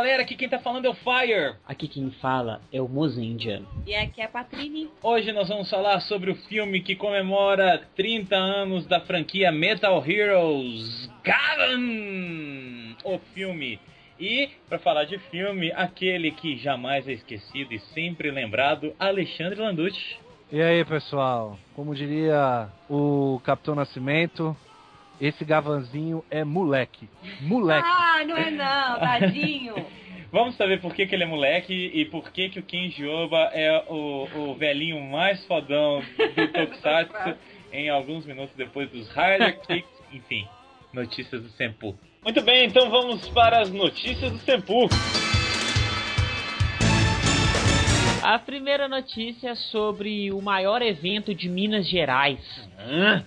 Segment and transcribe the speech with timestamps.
[0.00, 1.56] galera, aqui quem tá falando é o Fire.
[1.68, 3.62] Aqui quem fala é o Mozendia.
[3.86, 4.88] E aqui é a Patrini.
[5.02, 11.10] Hoje nós vamos falar sobre o filme que comemora 30 anos da franquia Metal Heroes,
[11.22, 12.96] Gavan!
[13.04, 13.78] O filme.
[14.18, 20.16] E, para falar de filme, aquele que jamais é esquecido e sempre lembrado, Alexandre Landucci.
[20.50, 21.58] E aí, pessoal?
[21.76, 24.56] Como diria o Capitão Nascimento,
[25.20, 27.08] esse gavanzinho é moleque.
[27.40, 27.86] Moleque.
[27.86, 29.74] Ah, não é não, tadinho.
[30.32, 33.50] Vamos saber por que, que ele é moleque e por que, que o Kenji Oba
[33.52, 37.36] é o, o velhinho mais fodão do Tokusatsu
[37.72, 40.46] em alguns minutos depois dos Rider Kicks, enfim,
[40.92, 41.98] notícias do Senpu.
[42.22, 44.88] Muito bem, então vamos para as notícias do Senpu.
[48.22, 52.40] A primeira notícia é sobre o maior evento de Minas Gerais.
[52.78, 53.24] Ah,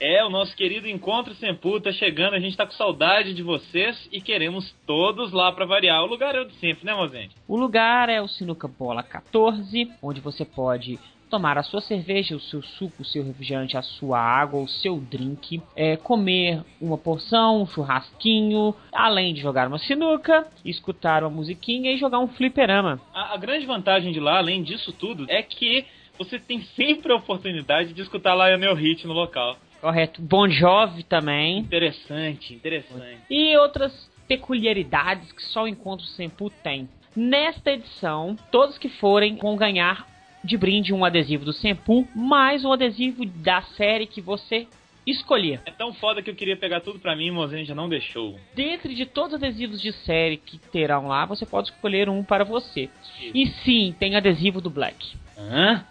[0.00, 4.08] é, o nosso querido Encontro Senpu tá chegando, a gente tá com saudade de vocês
[4.10, 6.02] e queremos todos lá para variar.
[6.02, 7.34] O lugar é o de sempre, né, Mozende?
[7.46, 10.98] O lugar é o Sinuca Bola 14, onde você pode
[11.28, 14.98] tomar a sua cerveja, o seu suco, o seu refrigerante, a sua água, o seu
[14.98, 21.92] drink, é, comer uma porção, um churrasquinho, além de jogar uma sinuca, escutar uma musiquinha
[21.92, 23.00] e jogar um fliperama.
[23.14, 25.84] A, a grande vantagem de lá, além disso tudo, é que
[26.18, 29.56] você tem sempre a oportunidade de escutar Lionel Hit no local.
[29.80, 30.20] Correto.
[30.20, 31.58] Bon Jovi também.
[31.58, 33.20] Interessante, interessante.
[33.28, 36.88] E outras peculiaridades que só o Encontro Senpu tem.
[37.16, 40.06] Nesta edição, todos que forem vão ganhar
[40.44, 44.66] de brinde um adesivo do Senpu, mais um adesivo da série que você
[45.06, 45.60] escolher.
[45.66, 48.38] É tão foda que eu queria pegar tudo pra mim o Mozen já não deixou.
[48.54, 52.44] Dentre de todos os adesivos de série que terão lá, você pode escolher um para
[52.44, 52.88] você.
[53.34, 55.16] E sim, tem adesivo do Black.
[55.36, 55.84] Hã?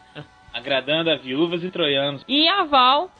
[0.53, 2.23] Agradando a viúvas e troianos.
[2.27, 3.11] E a Val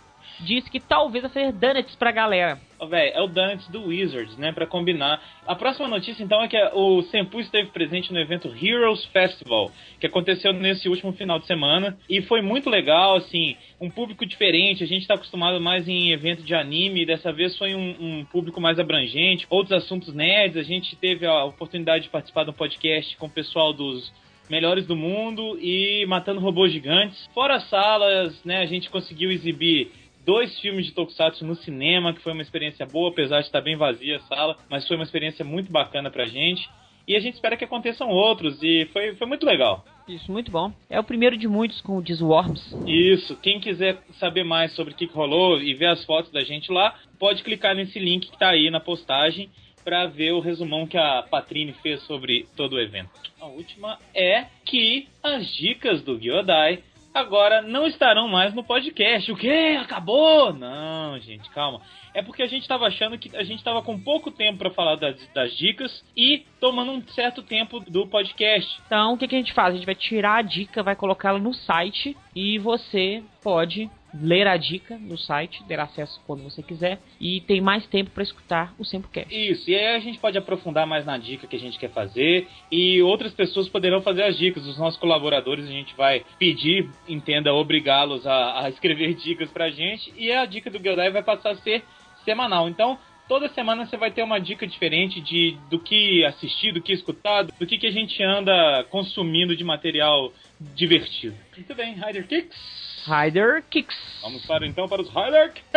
[0.44, 2.60] disse que talvez vai fazer donuts pra galera.
[2.88, 4.54] Véi, é o Donuts do Wizards, né?
[4.54, 5.22] Pra combinar.
[5.46, 9.70] A próxima notícia, então, é que o Senpu esteve presente no evento Heroes Festival,
[10.00, 11.98] que aconteceu nesse último final de semana.
[12.10, 14.84] E foi muito legal, assim, um público diferente.
[14.84, 18.62] A gente tá acostumado mais em evento de anime, dessa vez foi um, um público
[18.62, 19.46] mais abrangente.
[19.50, 20.56] Outros assuntos nerds.
[20.56, 24.12] A gente teve a oportunidade de participar de um podcast com o pessoal dos
[24.50, 27.30] melhores do mundo e matando robôs gigantes.
[27.34, 29.92] Fora as salas, né, a gente conseguiu exibir
[30.26, 33.76] dois filmes de Tokusatsu no cinema, que foi uma experiência boa, apesar de estar bem
[33.76, 36.70] vazia a sala, mas foi uma experiência muito bacana pra gente.
[37.08, 39.84] E a gente espera que aconteçam outros, e foi, foi muito legal.
[40.08, 40.72] Isso, muito bom.
[40.90, 42.76] É o primeiro de muitos com o Disworms.
[42.86, 46.72] Isso, quem quiser saber mais sobre o que rolou e ver as fotos da gente
[46.72, 49.50] lá, pode clicar nesse link que tá aí na postagem
[49.84, 53.10] para ver o resumão que a Patrine fez sobre todo o evento.
[53.40, 56.84] A última é que as dicas do Gyodai
[57.20, 59.32] agora não estarão mais no podcast.
[59.32, 59.78] O quê?
[59.82, 60.54] Acabou?
[60.54, 61.82] Não, gente, calma.
[62.14, 64.96] É porque a gente estava achando que a gente estava com pouco tempo para falar
[64.96, 68.82] das, das, dicas e tomando um certo tempo do podcast.
[68.86, 69.74] Então, o que, que a gente faz?
[69.74, 74.58] A gente vai tirar a dica, vai colocá-la no site e você pode ler a
[74.58, 78.86] dica no site, ter acesso quando você quiser e tem mais tempo para escutar o
[78.86, 79.34] Sempocast.
[79.34, 82.48] Isso, e aí a gente pode aprofundar mais na dica que a gente quer fazer
[82.72, 84.66] e outras pessoas poderão fazer as dicas.
[84.66, 90.14] Os nossos colaboradores a gente vai pedir, entenda, obrigá-los a, a, escrever dicas pra gente
[90.18, 91.84] e a dica do Gildai vai passar a ser
[92.24, 92.68] semanal.
[92.68, 92.98] Então,
[93.28, 97.44] toda semana você vai ter uma dica diferente de do que assistir, do que escutar,
[97.44, 101.36] do que, que a gente anda consumindo de material divertido.
[101.56, 102.89] Muito bem, Rider Kicks.
[103.06, 103.96] Rider Kicks.
[104.22, 105.72] Vamos para então para os Rider Kicks.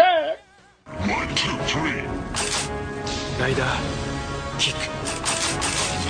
[0.87, 2.03] One, two, three.
[3.38, 3.65] Rider
[4.59, 4.77] Kick.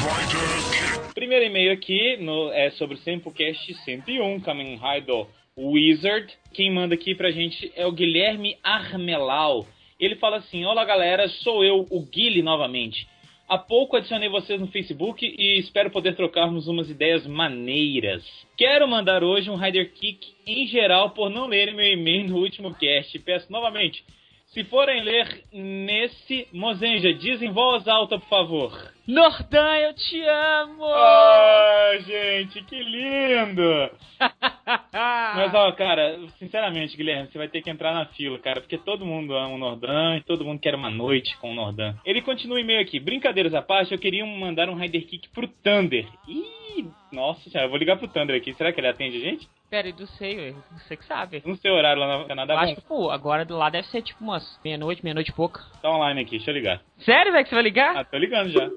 [0.03, 1.15] Rider Kick.
[1.15, 6.33] Primeiro e-mail aqui no, é sobre o Sempocast 101, Kamen Rider Wizard.
[6.53, 9.67] Quem manda aqui pra gente é o Guilherme Armelau.
[10.01, 13.07] Ele fala assim: Olá galera, sou eu, o Guile, novamente.
[13.49, 18.25] Há pouco adicionei vocês no Facebook e espero poder trocarmos umas ideias maneiras.
[18.57, 22.75] Quero mandar hoje um Rider Kick em geral por não lerem meu e-mail no último
[22.75, 23.19] cast.
[23.19, 24.05] Peço novamente,
[24.53, 28.93] se forem ler nesse, Mozenja, diz em voz alta, por favor.
[29.07, 30.85] Nordan, eu te amo!
[30.85, 33.91] Ah, gente, que lindo!
[34.93, 39.07] Mas, ó, cara, sinceramente, Guilherme, você vai ter que entrar na fila, cara, porque todo
[39.07, 41.95] mundo ama o Nordan e todo mundo quer uma noite com o Nordan.
[42.05, 43.01] Ele continua e-mail aqui.
[43.01, 46.07] Brincadeiras à parte, eu queria mandar um Rider Kick pro Thunder.
[46.29, 48.53] Ih, nossa senhora, eu vou ligar pro Thunder aqui.
[48.53, 49.49] Será que ele atende a gente?
[49.73, 51.43] Pera, eu não sei, você que sabe.
[51.47, 52.61] Não sei o horário lá no Canadá.
[52.61, 55.63] Acho que, pô, agora lá deve ser tipo umas meia-noite, meia-noite e pouca.
[55.81, 56.83] Tá online aqui, deixa eu ligar.
[56.99, 57.97] Sério, velho, que você vai ligar?
[57.97, 58.69] Ah, tô ligando já.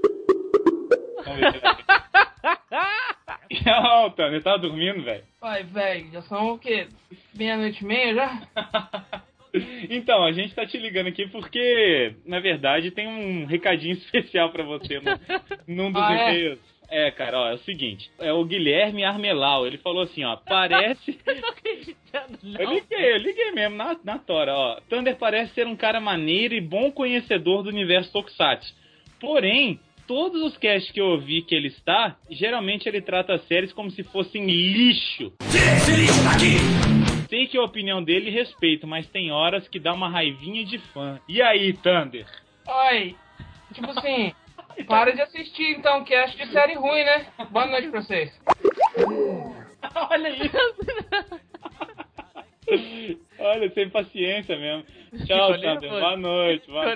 [1.25, 1.61] Vamos ver
[3.65, 5.25] Não, Thunder, tá dormindo, velho?
[5.41, 6.87] Vai, velho, já são o quê?
[7.37, 8.41] Meia-noite e meia já?
[9.89, 14.65] Então, a gente tá te ligando aqui porque, na verdade, tem um recadinho especial pra
[14.65, 15.17] você no,
[15.65, 16.29] num dos Ah, é?
[16.35, 16.59] e-mails.
[16.59, 16.74] É,
[17.11, 21.19] cara, ó, é o seguinte, é o Guilherme Armelau, ele falou assim, ó, parece...
[22.57, 24.79] Eu liguei, eu liguei mesmo na, na tora, ó.
[24.89, 28.73] Thunder parece ser um cara maneiro e bom conhecedor do universo Tokusatsu.
[29.19, 33.73] Porém, todos os casts que eu ouvi que ele está, geralmente ele trata as séries
[33.73, 35.33] como se fossem lixo.
[37.29, 41.19] Sei que a opinião dele respeito, mas tem horas que dá uma raivinha de fã.
[41.27, 42.25] E aí, Thunder?
[42.67, 43.15] Oi.
[43.73, 44.33] Tipo assim,
[44.83, 47.27] para de assistir então, cast de série ruim, né?
[47.51, 48.31] Boa noite pra vocês.
[50.09, 50.57] Olha isso!
[53.37, 54.83] Olha, sem paciência mesmo.
[55.25, 55.89] Tchau, Thunder.
[55.89, 56.67] Boa noite.
[56.67, 56.95] Boa...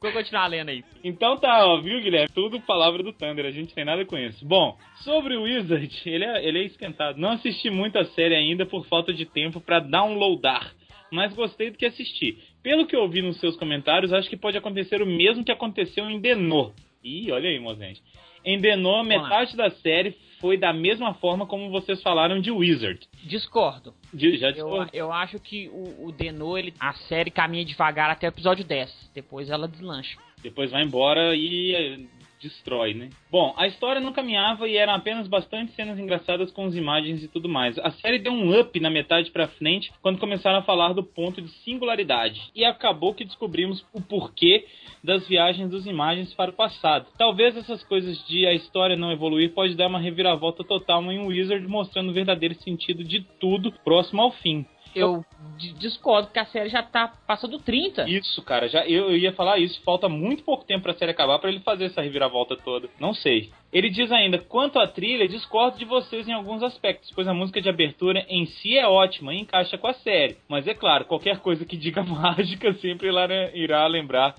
[0.00, 0.84] Vou continuar lendo aí.
[1.02, 2.28] Então tá, ó, viu, Guilherme?
[2.34, 4.44] Tudo palavra do Thunder, a gente tem nada com isso.
[4.44, 7.18] Bom, sobre o Wizard, ele é, ele é esquentado.
[7.18, 10.74] Não assisti muito a série ainda por falta de tempo pra downloadar,
[11.12, 12.38] mas gostei do que assisti.
[12.62, 16.10] Pelo que eu vi nos seus comentários, acho que pode acontecer o mesmo que aconteceu
[16.10, 16.72] em Denô.
[17.06, 18.02] Ih, olha aí, mozente.
[18.44, 23.00] Em Denô, metade da série foi da mesma forma como vocês falaram de Wizard.
[23.24, 23.94] Discordo.
[24.12, 24.90] De- já Eu, discordo.
[24.92, 29.10] eu acho que o, o Denô, ele, a série caminha devagar até o episódio 10.
[29.14, 30.16] Depois ela deslancha.
[30.42, 32.06] Depois vai embora e
[32.40, 33.10] destrói, né?
[33.30, 37.28] Bom, a história não caminhava e eram apenas bastante cenas engraçadas com as imagens e
[37.28, 37.78] tudo mais.
[37.78, 41.40] A série deu um up na metade pra frente quando começaram a falar do ponto
[41.40, 42.40] de singularidade.
[42.54, 44.66] E acabou que descobrimos o porquê
[45.02, 47.06] das viagens dos imagens para o passado.
[47.16, 51.66] Talvez essas coisas de a história não evoluir pode dar uma reviravolta total em Wizard
[51.66, 54.66] mostrando o verdadeiro sentido de tudo próximo ao fim.
[54.98, 55.24] Eu
[55.58, 58.08] di- discordo que a série já tá passando 30.
[58.08, 59.80] Isso, cara, já eu, eu ia falar isso.
[59.82, 62.88] Falta muito pouco tempo pra série acabar pra ele fazer essa reviravolta toda.
[62.98, 63.50] Não sei.
[63.72, 67.60] Ele diz ainda: quanto à trilha, discordo de vocês em alguns aspectos, pois a música
[67.60, 70.36] de abertura em si é ótima e encaixa com a série.
[70.48, 74.34] Mas é claro, qualquer coisa que diga mágica sempre irá, irá lembrar.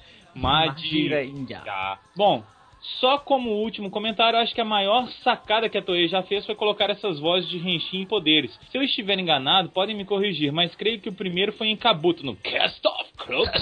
[1.23, 1.61] Índia.
[2.15, 2.43] Bom,
[2.99, 6.55] só como último comentário, acho que a maior sacada que a Toei já fez foi
[6.55, 8.57] colocar essas vozes de Henshin em poderes.
[8.71, 12.25] Se eu estiver enganado, podem me corrigir, mas creio que o primeiro foi em Kabuto,
[12.25, 13.59] no Cast Off Cloak.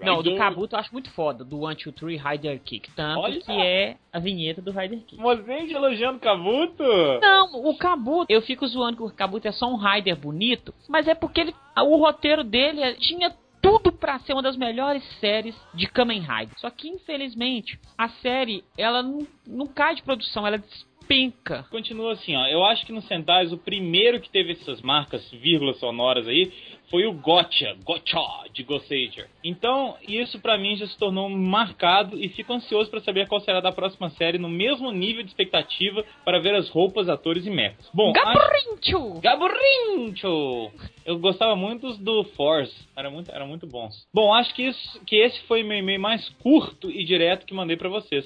[0.00, 0.36] Não, do.
[0.36, 2.90] Kabuto eu acho muito foda, do 1, 2, 3 Rider Kick.
[2.92, 3.40] Tanto Olha.
[3.40, 5.16] que é a vinheta do Rider Kick.
[5.20, 6.82] Mozende elogiando Kabuto?
[7.20, 11.08] Não, o Kabuto, eu fico zoando que o Kabuto é só um Rider bonito, mas
[11.08, 15.56] é porque ele, o roteiro dele é- tinha tudo pra ser uma das melhores séries
[15.72, 16.58] de Kamen Rider.
[16.58, 20.62] Só que infelizmente a série ela não, não cai de produção, ela
[21.04, 21.64] despenca.
[21.70, 22.46] Continua assim, ó.
[22.46, 26.52] Eu acho que no Sentais o primeiro que teve essas marcas, vírgulas sonoras aí,
[26.90, 28.20] foi o Gotcha, Gotcha
[28.52, 29.28] de Gossager.
[29.42, 33.60] Então, isso pra mim já se tornou marcado e fico ansioso pra saber qual será
[33.60, 37.88] da próxima série no mesmo nível de expectativa para ver as roupas, atores e mechas.
[37.92, 38.12] Bom.
[38.12, 39.20] Gaburincho!
[39.20, 40.70] Gaburincho!
[41.04, 44.06] Eu gostava muito dos do Force, era muito, eram muito bons.
[44.12, 47.76] Bom, acho que, isso, que esse foi meu e-mail mais curto e direto que mandei
[47.76, 48.24] pra vocês.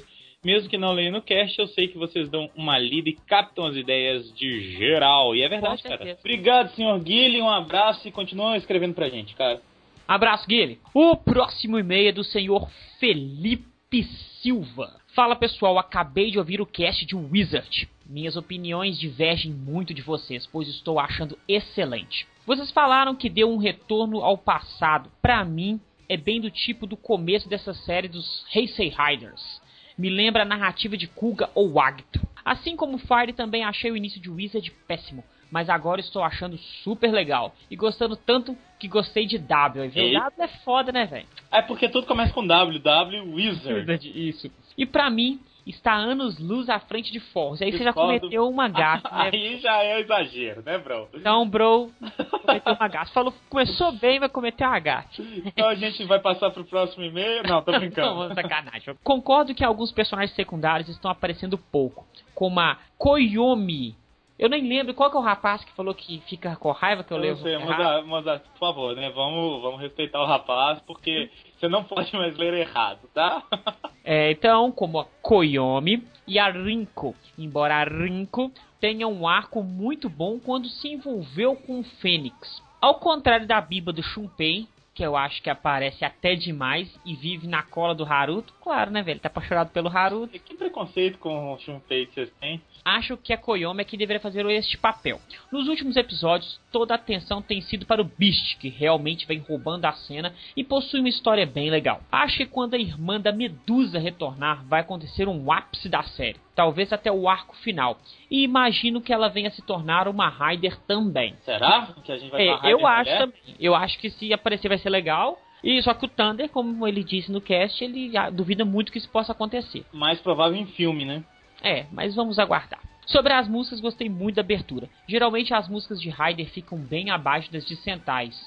[0.49, 3.67] Mesmo que não leia no cast, eu sei que vocês dão uma lida e captam
[3.67, 5.37] as ideias de geral.
[5.37, 6.17] E é verdade, cara.
[6.21, 9.61] Obrigado, senhor Guilherme, um abraço e continua escrevendo pra gente, cara.
[10.09, 10.79] Abraço, Guilherme.
[10.95, 12.67] O próximo e-mail é do senhor
[12.99, 14.05] Felipe
[14.41, 14.91] Silva.
[15.15, 17.87] Fala pessoal, acabei de ouvir o cast de Wizard.
[18.07, 22.27] Minhas opiniões divergem muito de vocês, pois estou achando excelente.
[22.47, 25.11] Vocês falaram que deu um retorno ao passado.
[25.21, 25.79] Pra mim,
[26.09, 29.68] é bem do tipo do começo dessa série dos Heisei Riders.
[29.99, 32.21] Me lembra a narrativa de Kuga ou Agito.
[32.45, 37.13] Assim como Fire, também achei o início de Wizard péssimo, mas agora estou achando super
[37.13, 37.55] legal.
[37.71, 39.91] E gostando tanto que gostei de W.
[39.95, 40.15] E.
[40.15, 41.27] W é foda, né, velho?
[41.51, 44.29] É porque tudo começa com W, W Wizard.
[44.29, 44.51] Isso.
[44.77, 47.63] E pra mim, está anos luz à frente de Force.
[47.63, 49.31] Aí você já cometeu uma gafe, né?
[49.33, 51.09] Aí já é exagero, né, bro?
[51.15, 51.91] Então, bro,
[52.45, 53.13] cometeu uma gafe.
[53.13, 55.43] Falou, começou bem, vai cometer uma gafe.
[55.45, 57.43] Então a gente vai passar pro próximo e-mail.
[57.45, 58.29] Não, tô brincando.
[58.29, 58.95] Não, sacanagem.
[59.05, 63.97] Concordo que alguns personagens secundários estão aparecendo pouco, como a Koyomi.
[64.39, 67.13] Eu nem lembro qual que é o rapaz que falou que fica com raiva que
[67.13, 67.43] eu, Eu levo.
[67.43, 67.59] sei.
[67.59, 69.11] Mozart, Mozart, por favor, né?
[69.11, 71.29] Vamos, vamos respeitar o rapaz, porque
[71.59, 73.43] você não pode mais ler errado, tá?
[74.11, 77.15] É, então, como a Koyomi e a Rinko.
[77.37, 82.63] Embora a Rinko tenha um arco muito bom quando se envolveu com o Fênix.
[82.81, 84.67] Ao contrário da Biba do Shunpei,
[84.99, 88.53] que eu acho que aparece até demais e vive na cola do Haruto.
[88.61, 89.21] Claro, né, velho?
[89.21, 90.37] Tá apaixonado pelo Haruto.
[90.41, 92.61] Que preconceito com o Shunpei que vocês têm?
[92.85, 95.21] Acho que a Koyomi é que deveria fazer este papel.
[95.53, 99.85] Nos últimos episódios, toda a atenção tem sido para o Beast, que realmente vem roubando
[99.85, 102.01] a cena e possui uma história bem legal.
[102.11, 106.41] Acho que quando a irmã da Medusa retornar, vai acontecer um ápice da série.
[106.57, 107.99] Talvez até o arco final.
[108.29, 111.37] E imagino que ela venha se tornar uma Raider também.
[111.45, 113.19] Será que a gente vai É, falar eu de acho mulher?
[113.21, 113.57] também.
[113.61, 115.39] Eu acho que se aparecer vai ser legal.
[115.63, 119.09] E só que o Thunder, como ele disse no cast, ele duvida muito que isso
[119.11, 119.85] possa acontecer.
[119.93, 121.25] Mais provável em filme, né?
[121.63, 122.81] É, mas vamos aguardar.
[123.07, 124.89] Sobre as músicas, gostei muito da abertura.
[125.09, 128.39] Geralmente as músicas de Raider ficam bem abaixo das de Sentais.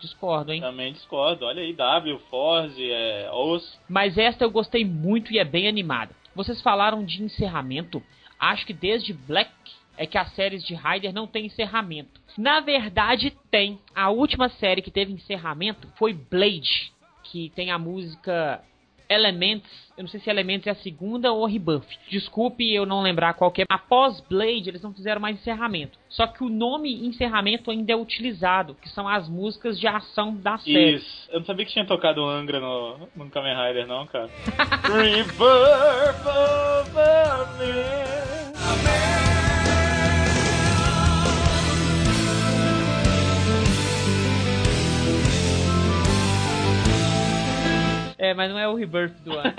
[0.00, 0.60] Discordo, hein?
[0.60, 1.44] Também discordo.
[1.44, 3.78] Olha aí, W, Force, é, Os.
[3.88, 6.14] Mas esta eu gostei muito e é bem animada.
[6.34, 8.02] Vocês falaram de encerramento.
[8.38, 9.50] Acho que desde Black
[9.96, 12.20] é que as séries de Raider não têm encerramento.
[12.36, 13.78] Na verdade, tem.
[13.94, 16.92] A última série que teve encerramento foi Blade,
[17.24, 18.62] que tem a música
[19.08, 19.64] Elements.
[19.96, 21.86] Eu não sei se Elements é a segunda ou Rebuff.
[22.10, 23.64] Desculpe eu não lembrar qual é.
[23.68, 25.98] Após Blade, eles não fizeram mais encerramento.
[26.08, 30.58] Só que o nome encerramento ainda é utilizado, que são as músicas de ação da
[30.58, 30.96] série.
[30.96, 31.28] Isso.
[31.30, 34.28] Eu não sabia que tinha tocado Angra no, no Kamen Rider, não, cara.
[34.92, 39.25] Rebirth of a Man.
[48.18, 49.52] É, mas não é o Rebirth do ano.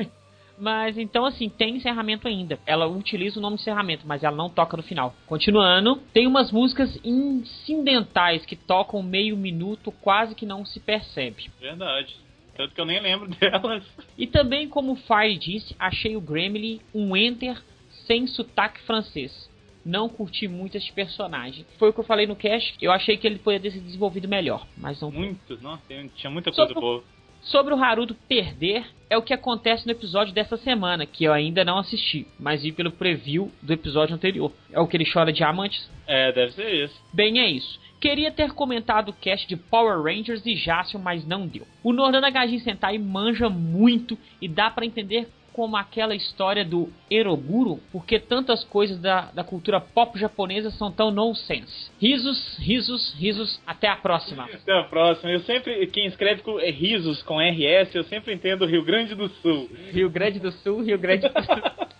[0.58, 2.58] mas então, assim, tem encerramento ainda.
[2.66, 5.14] Ela utiliza o nome de encerramento, mas ela não toca no final.
[5.26, 11.50] Continuando, tem umas músicas incidentais que tocam meio minuto, quase que não se percebe.
[11.60, 12.16] Verdade.
[12.56, 13.84] Tanto que eu nem lembro delas.
[14.18, 17.60] E também, como o Fire disse, achei o Gremlin um Enter
[18.06, 19.48] sem sotaque francês.
[19.84, 21.64] Não curti muito este personagem.
[21.78, 22.76] Foi o que eu falei no cast.
[22.82, 25.58] Eu achei que ele poderia ter se desenvolvido melhor, mas não Muito.
[25.62, 25.82] Nossa,
[26.14, 27.04] tinha muita Só coisa por- boa.
[27.42, 31.64] Sobre o Haruto perder, é o que acontece no episódio dessa semana, que eu ainda
[31.64, 34.52] não assisti, mas vi pelo preview do episódio anterior.
[34.70, 35.90] É o que ele chora diamantes?
[36.06, 37.02] É, deve ser isso.
[37.12, 37.80] Bem, é isso.
[38.00, 41.66] Queria ter comentado o cast de Power Rangers e Jaspion, mas não deu.
[41.82, 47.80] O Nordana Gajin Sentai manja muito e dá pra entender como aquela história do Eroguro,
[47.92, 51.90] porque tantas coisas da, da cultura pop japonesa são tão nonsense.
[52.00, 53.60] Risos, risos, risos.
[53.66, 54.44] Até a próxima.
[54.44, 55.30] Até a próxima.
[55.30, 59.28] Eu sempre, quem escreve com é, risos com RS, eu sempre entendo Rio Grande do
[59.28, 59.70] Sul.
[59.92, 61.90] Rio Grande do Sul, Rio Grande do Sul.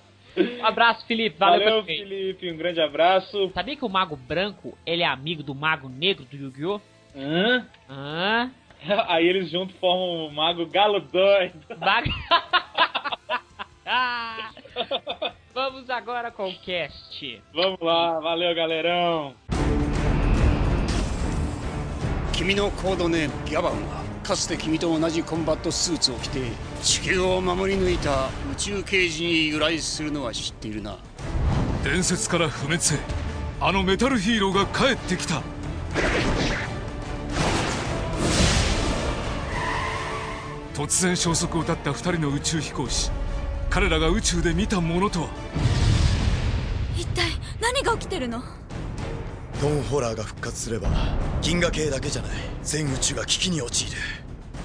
[0.61, 1.39] Um abraço, Felipe.
[1.39, 1.85] Valeu, Valeu.
[1.85, 2.51] Felipe.
[2.51, 3.51] Um grande abraço.
[3.53, 6.81] Sabia que o Mago Branco ele é amigo do Mago Negro do Yu-Gi-Oh?
[7.17, 7.67] Hã?
[7.89, 8.51] Ah,
[9.09, 11.61] Aí eles juntos formam o Mago Galo doido.
[11.79, 12.11] Mago...
[13.93, 14.53] Ah,
[15.53, 17.43] Vamos agora com o cast.
[17.53, 18.21] Vamos lá.
[18.21, 19.35] Valeu, galerão.
[22.33, 26.41] 君のコードネームギャバンはかつて君と同じコンバットスーツを着て
[26.83, 30.97] 地球を守り抜いた宇宙刑事に由来するのは知っているな
[31.85, 32.79] 伝説から不滅へ
[33.61, 35.43] あのメタルヒーローが帰ってきた
[40.75, 43.11] 突然消息を絶った二人の宇宙飛行士
[43.71, 45.29] 彼らが宇宙で見たものとは？
[46.97, 47.31] 一体
[47.63, 48.43] 何が起きてるの？
[49.63, 50.89] ドン・ホラーが復活すれば
[51.41, 52.33] 銀河系だけじゃない。
[52.65, 53.93] 全宇宙が危機に陥る。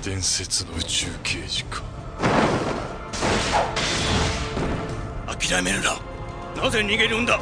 [0.03, 1.83] 伝説の宇宙刑事か。
[5.27, 5.99] 諦めるな。
[6.63, 7.39] なぜ逃げるんだ？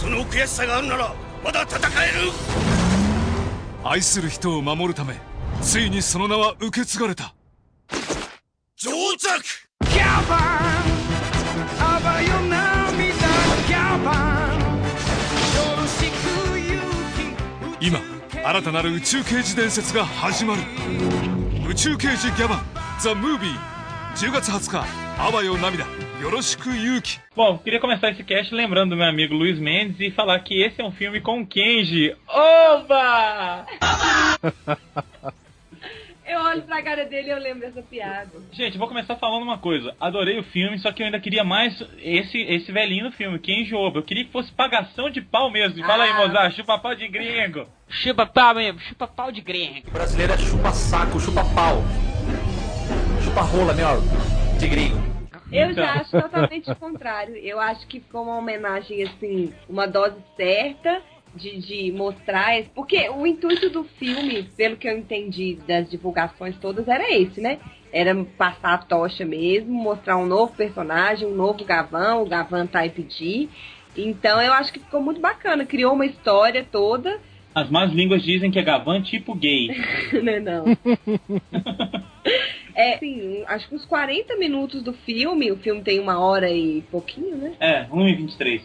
[0.00, 1.12] その悔しさがあるなら
[1.42, 1.80] まだ戦え
[2.24, 2.30] る。
[3.82, 5.16] 愛する人を守るため
[5.62, 7.34] ついにその名は受け継がれた。
[8.76, 9.66] 上着
[17.85, 17.99] 今
[18.43, 20.61] 新たなる宇宙刑事伝説が始まる
[21.69, 22.61] 宇宙刑事ギャバン
[22.99, 23.51] ザ・ムービー
[24.15, 24.85] 10月20日
[25.19, 25.85] あわよ涙
[26.21, 30.81] よろしく勇気 Bom, queria começar esse cast lembrando do meu amigo Luiz Mendes e falar que esse
[30.81, 32.15] é um filme com o Kenji.
[32.27, 33.65] Oba!
[36.27, 38.29] Eu olho pra cara dele e eu lembro dessa piada.
[38.53, 39.93] Gente, vou começar falando uma coisa.
[39.99, 43.73] Adorei o filme, só que eu ainda queria mais esse, esse velhinho no filme, Kenji
[43.75, 43.99] Oba.
[43.99, 45.83] Eu queria que fosse pagação de pau mesmo.
[45.85, 46.17] Fala aí, Ah.
[46.27, 47.67] Mozart, chupa pau de gringo.
[47.88, 49.90] Chupa pau mesmo, chupa pau de gringo.
[49.90, 51.82] brasileiro é chupa saco, chupa pau.
[53.24, 53.86] Chupa rola, meu,
[54.58, 54.98] de gringo.
[55.52, 55.84] Eu Então.
[55.84, 57.36] já acho totalmente o contrário.
[57.36, 61.00] Eu acho que ficou uma homenagem, assim, uma dose certa
[61.34, 62.58] de, de mostrar.
[62.58, 67.40] esse- Porque o intuito do filme, pelo que eu entendi das divulgações todas, era esse,
[67.40, 67.58] né?
[67.92, 73.02] Era passar a tocha mesmo, mostrar um novo personagem, um novo Gavan, o Gavan Type
[73.04, 73.48] D.
[73.96, 75.64] Então eu acho que ficou muito bacana.
[75.64, 77.18] Criou uma história toda
[77.56, 79.70] As más línguas dizem que é Gavan tipo gay.
[80.22, 80.64] não é não.
[82.74, 86.82] É, assim, acho que uns 40 minutos do filme, o filme tem uma hora e
[86.90, 87.54] pouquinho, né?
[87.58, 88.62] É, 1 e 23.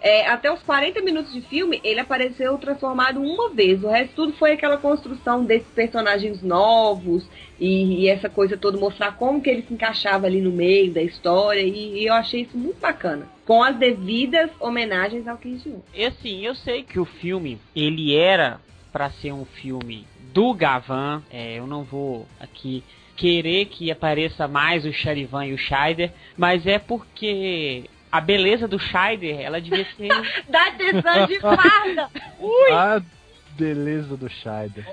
[0.00, 3.82] É, até os 40 minutos de filme, ele apareceu transformado uma vez.
[3.82, 9.16] O resto tudo foi aquela construção desses personagens novos e, e essa coisa toda, mostrar
[9.16, 11.62] como que ele se encaixava ali no meio da história.
[11.62, 13.26] E, e eu achei isso muito bacana.
[13.46, 15.82] Com as devidas homenagens ao Kim Jong.
[15.94, 18.60] E assim, eu sei que o filme, ele era
[18.92, 21.22] para ser um filme do Gavan.
[21.30, 22.84] É, eu não vou aqui
[23.16, 28.78] querer que apareça mais o Charivan e o Scheider, mas é porque a beleza do
[28.78, 30.08] Scheider, ela devia ser.
[30.48, 32.10] Dá atenção de farda!
[32.38, 32.72] Ui!
[32.72, 33.00] A
[33.56, 34.84] beleza do Scheider.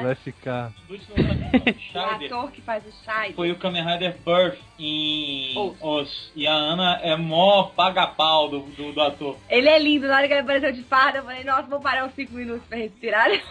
[0.00, 0.72] Vai ficar.
[0.88, 3.34] o ator que faz o Scheider.
[3.34, 6.32] Foi o Kamen Rider Birth em Os.
[6.34, 9.36] E a Ana é mó paga-pau do, do, do, ator.
[9.48, 12.04] Ele é lindo, na hora que ele apareceu de farda, eu falei, nossa, vou parar
[12.04, 13.28] uns 5 minutos pra respirar.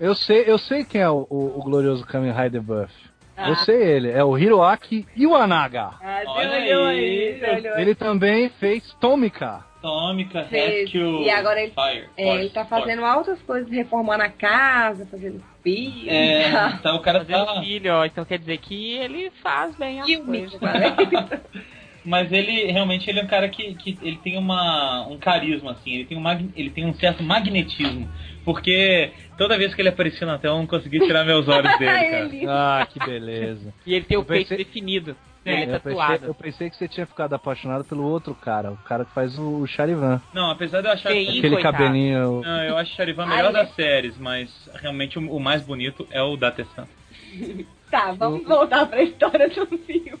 [0.00, 2.92] eu sei, eu sei quem é o, o, o glorioso Kamen Rider Buff.
[3.36, 3.48] Ah.
[3.48, 5.92] Eu sei ele, é o Hiroaki Iwanaga.
[6.02, 7.40] Ah, Olha aí.
[7.78, 9.69] Ele também fez Tomika.
[9.80, 13.16] Atômica, Rescue, E agora ele, Fire, é, Force, ele tá fazendo Force.
[13.16, 16.10] altas coisas, reformando a casa, fazendo filho.
[16.10, 17.60] É, então o cara fazendo tá...
[17.60, 20.60] filho, ó, então quer dizer que ele faz bem as coisas.
[22.02, 25.96] Mas ele realmente ele é um cara que, que ele tem uma, um carisma, assim,
[25.96, 28.08] ele tem um, ele tem um certo magnetismo.
[28.42, 32.40] Porque toda vez que ele aparecia na tela eu não conseguia tirar meus olhos dele,
[32.46, 32.80] cara.
[32.80, 33.74] ah, que beleza.
[33.86, 35.14] E ele tem o peito definido.
[35.44, 39.06] É, eu, pensei, eu, pensei, que você tinha ficado apaixonado pelo outro cara, o cara
[39.06, 40.20] que faz o Charivan.
[40.34, 41.78] Não, apesar de eu achar que aquele coitado.
[41.78, 42.42] cabelinho.
[42.42, 46.06] Não, eu acho o Charivan melhor Ai, das séries, mas realmente o, o, mais bonito
[46.10, 46.86] é o da Tessan.
[47.90, 50.12] tá, vamos voltar pra história do filme.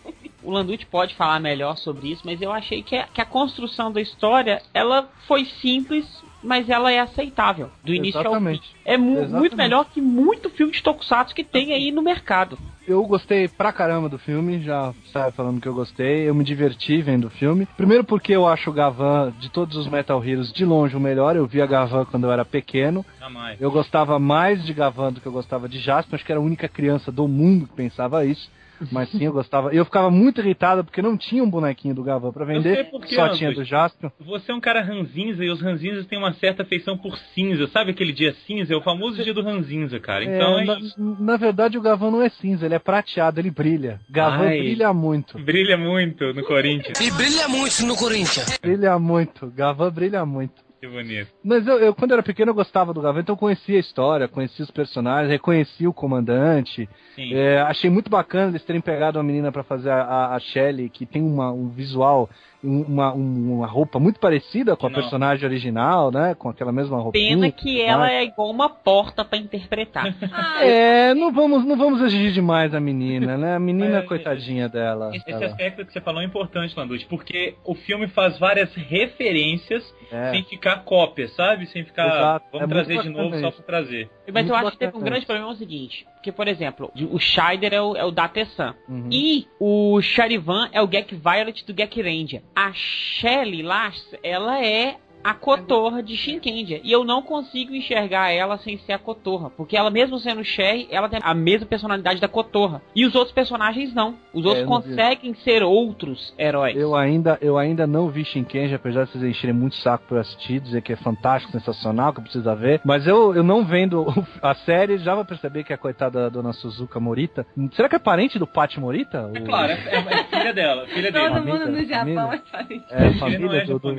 [0.42, 3.92] O Landucci pode falar melhor sobre isso, mas eu achei que a, que a construção
[3.92, 6.06] da história ela foi simples,
[6.42, 7.70] mas ela é aceitável.
[7.84, 8.58] Do início Exatamente.
[8.58, 8.78] ao fim.
[8.84, 9.38] É mu Exatamente.
[9.38, 12.58] muito melhor que muito filme de Tokusatsu que tem aí no mercado
[12.90, 17.00] eu gostei pra caramba do filme, já estava falando que eu gostei, eu me diverti
[17.00, 17.66] vendo o filme.
[17.76, 21.36] Primeiro porque eu acho o Gavan, de todos os Metal Heroes, de longe o melhor.
[21.36, 23.04] Eu via Gavan quando eu era pequeno.
[23.18, 23.60] Jamais.
[23.60, 26.44] Eu gostava mais de Gavan do que eu gostava de Jasper, acho que era a
[26.44, 28.50] única criança do mundo que pensava isso.
[28.90, 29.74] Mas sim, eu gostava.
[29.74, 32.90] Eu ficava muito irritado porque não tinha um bonequinho do Gavan para vender.
[32.90, 34.10] Porque, só tinha do Jasper.
[34.20, 37.66] Você é um cara ranzinza e os ranzinzas têm uma certa afeição por cinza.
[37.68, 38.72] Sabe aquele dia cinza?
[38.72, 40.24] É o famoso dia do ranzinza, cara.
[40.24, 40.78] Então é, é na,
[41.20, 44.00] na, verdade, o Gavan não é cinza, ele é prateado, ele brilha.
[44.08, 45.38] Gavan Ai, brilha muito.
[45.38, 47.00] Brilha muito no Corinthians.
[47.00, 48.58] E brilha muito no Corinthians.
[48.60, 49.46] Brilha muito.
[49.50, 50.69] Gavan brilha muito.
[50.80, 51.30] Que bonito.
[51.44, 54.26] Mas eu, eu, quando era pequeno, eu gostava do Gavan, então eu conhecia a história,
[54.26, 56.88] conhecia os personagens, reconhecia o comandante.
[57.18, 60.88] É, achei muito bacana eles terem pegado uma menina para fazer a, a, a Shelley,
[60.88, 62.30] que tem uma, um visual
[62.62, 65.00] uma, uma roupa muito parecida com a não.
[65.00, 66.34] personagem original, né?
[66.34, 67.36] Com aquela mesma roupinha.
[67.36, 70.14] Pena que ela é igual uma porta para interpretar.
[70.60, 73.56] é, não vamos, não vamos exigir demais a menina, né?
[73.56, 75.10] A menina, é, coitadinha dela.
[75.14, 75.46] Esse ela.
[75.46, 80.32] aspecto que você falou é importante, Landucci, porque o filme faz várias referências é.
[80.32, 81.66] sem ficar cópia, sabe?
[81.66, 82.46] Sem ficar, Exato.
[82.52, 84.10] vamos é trazer de novo só pra trazer.
[84.32, 86.92] Mas muito eu acho que teve um grande problema é o seguinte, porque, por exemplo,
[87.10, 89.08] o Scheider é o, é o Datesan, uhum.
[89.10, 94.96] e o Charivan é o Gek Violet do Gek Ranger a Shelly lá, ela é
[95.22, 96.80] a Cotorra de Shinkendia.
[96.82, 99.50] E eu não consigo enxergar ela sem ser a Cotorra.
[99.50, 102.82] Porque ela, mesmo sendo Sherry, ela tem a mesma personalidade da Cotorra.
[102.94, 104.16] E os outros personagens não.
[104.32, 105.40] Os outros é, conseguem vi.
[105.40, 106.76] ser outros heróis.
[106.76, 110.60] Eu ainda, eu ainda não vi Shinkendia, apesar de vocês encherem muito saco por assistir,
[110.60, 112.80] dizer que é fantástico, sensacional, que precisa ver.
[112.84, 114.06] Mas eu, eu não vendo
[114.42, 117.46] a série, já vou perceber que é a coitada da dona Suzuka Morita.
[117.72, 119.30] Será que é parente do Pati Morita?
[119.34, 120.86] É claro, é, é, filha dela.
[120.86, 121.28] Filha dele.
[121.28, 122.84] Todo mundo no Japão é parente.
[122.90, 123.92] É, família do, do,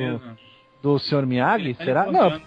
[0.82, 1.26] do Sr.
[1.26, 1.70] Miyagi?
[1.70, 2.12] Ele Será?
[2.12, 2.42] Não,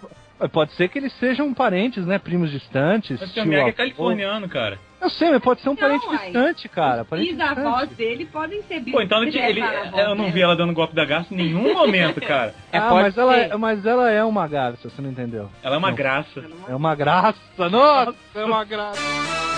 [0.48, 2.18] pode ser que eles sejam parentes, né?
[2.18, 3.20] Primos distantes.
[3.20, 3.46] Mas o Sr.
[3.46, 4.78] Miyagi é californiano, cara.
[5.04, 7.06] Eu sei, mas pode ser um parente não, distante, cara.
[7.10, 10.94] Os avós dele podem ser Pô, então ele, ele eu não vi ela dando golpe
[10.94, 12.54] da garça em nenhum momento, cara.
[12.72, 15.48] É, ah, mas ela, é, mas ela é uma garça, você não entendeu.
[15.62, 15.96] Ela é uma não.
[15.96, 16.44] graça.
[16.68, 19.53] É uma graça, nossa, é uma graça.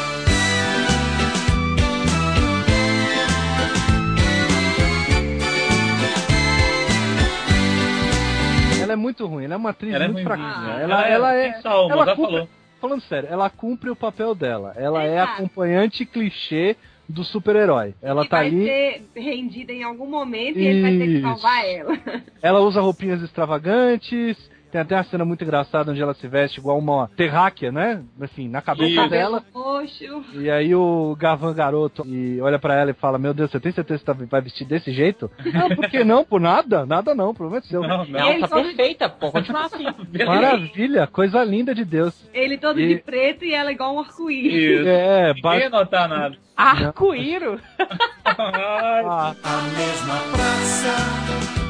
[8.87, 10.75] Ela é muito ruim, ela é uma atriz ela é muito é fraquinha.
[10.75, 11.47] Ah, ela, ela, é.
[11.49, 12.49] é salmo, ela cumpre, falou.
[12.81, 14.73] Falando sério, ela cumpre o papel dela.
[14.77, 16.77] Ela é, é acompanhante clichê
[17.09, 17.95] do super-herói.
[18.03, 18.65] Ela ele tá vai ali.
[18.65, 20.69] ser rendida em algum momento e Isso.
[20.69, 21.99] ele vai ter que salvar ela.
[22.43, 24.37] Ela usa roupinhas extravagantes,
[24.77, 28.03] Tem até uma cena muito engraçada onde ela se veste igual uma terráquea, né?
[28.21, 29.43] Assim, na cabeça Cabelo dela.
[29.55, 30.23] roxo.
[30.35, 33.73] E aí o Gavan garoto e olha pra ela e fala: Meu Deus, você tem
[33.73, 35.31] certeza que você tá- vai vestir desse jeito?
[35.51, 36.23] Não, por que não?
[36.27, 36.85] Por nada?
[36.85, 37.81] Nada não, prometo seu.
[37.81, 38.21] Não, não.
[38.21, 39.85] Ela Ele tá todo- perfeita, pô, continuar assim.
[40.27, 42.29] Maravilha, coisa linda de Deus.
[42.35, 44.87] Ele todo E- de preto e ela igual um arco-íris.
[44.87, 46.37] É, Ninguém ba- notar nada.
[46.55, 47.59] Arco-íro.
[47.79, 47.87] Ai,
[49.09, 51.66] ah, A mesma praça,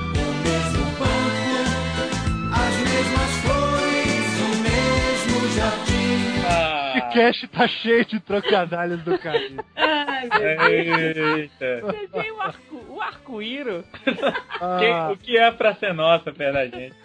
[5.60, 6.92] ah.
[6.96, 9.38] Esse cast tá cheio de trocadilhos do cara.
[9.76, 11.80] Ai, meu Eita.
[11.82, 13.84] Você vê o arco- o arco-íro?
[14.04, 16.94] Que- o que é pra ser nossa perto da gente?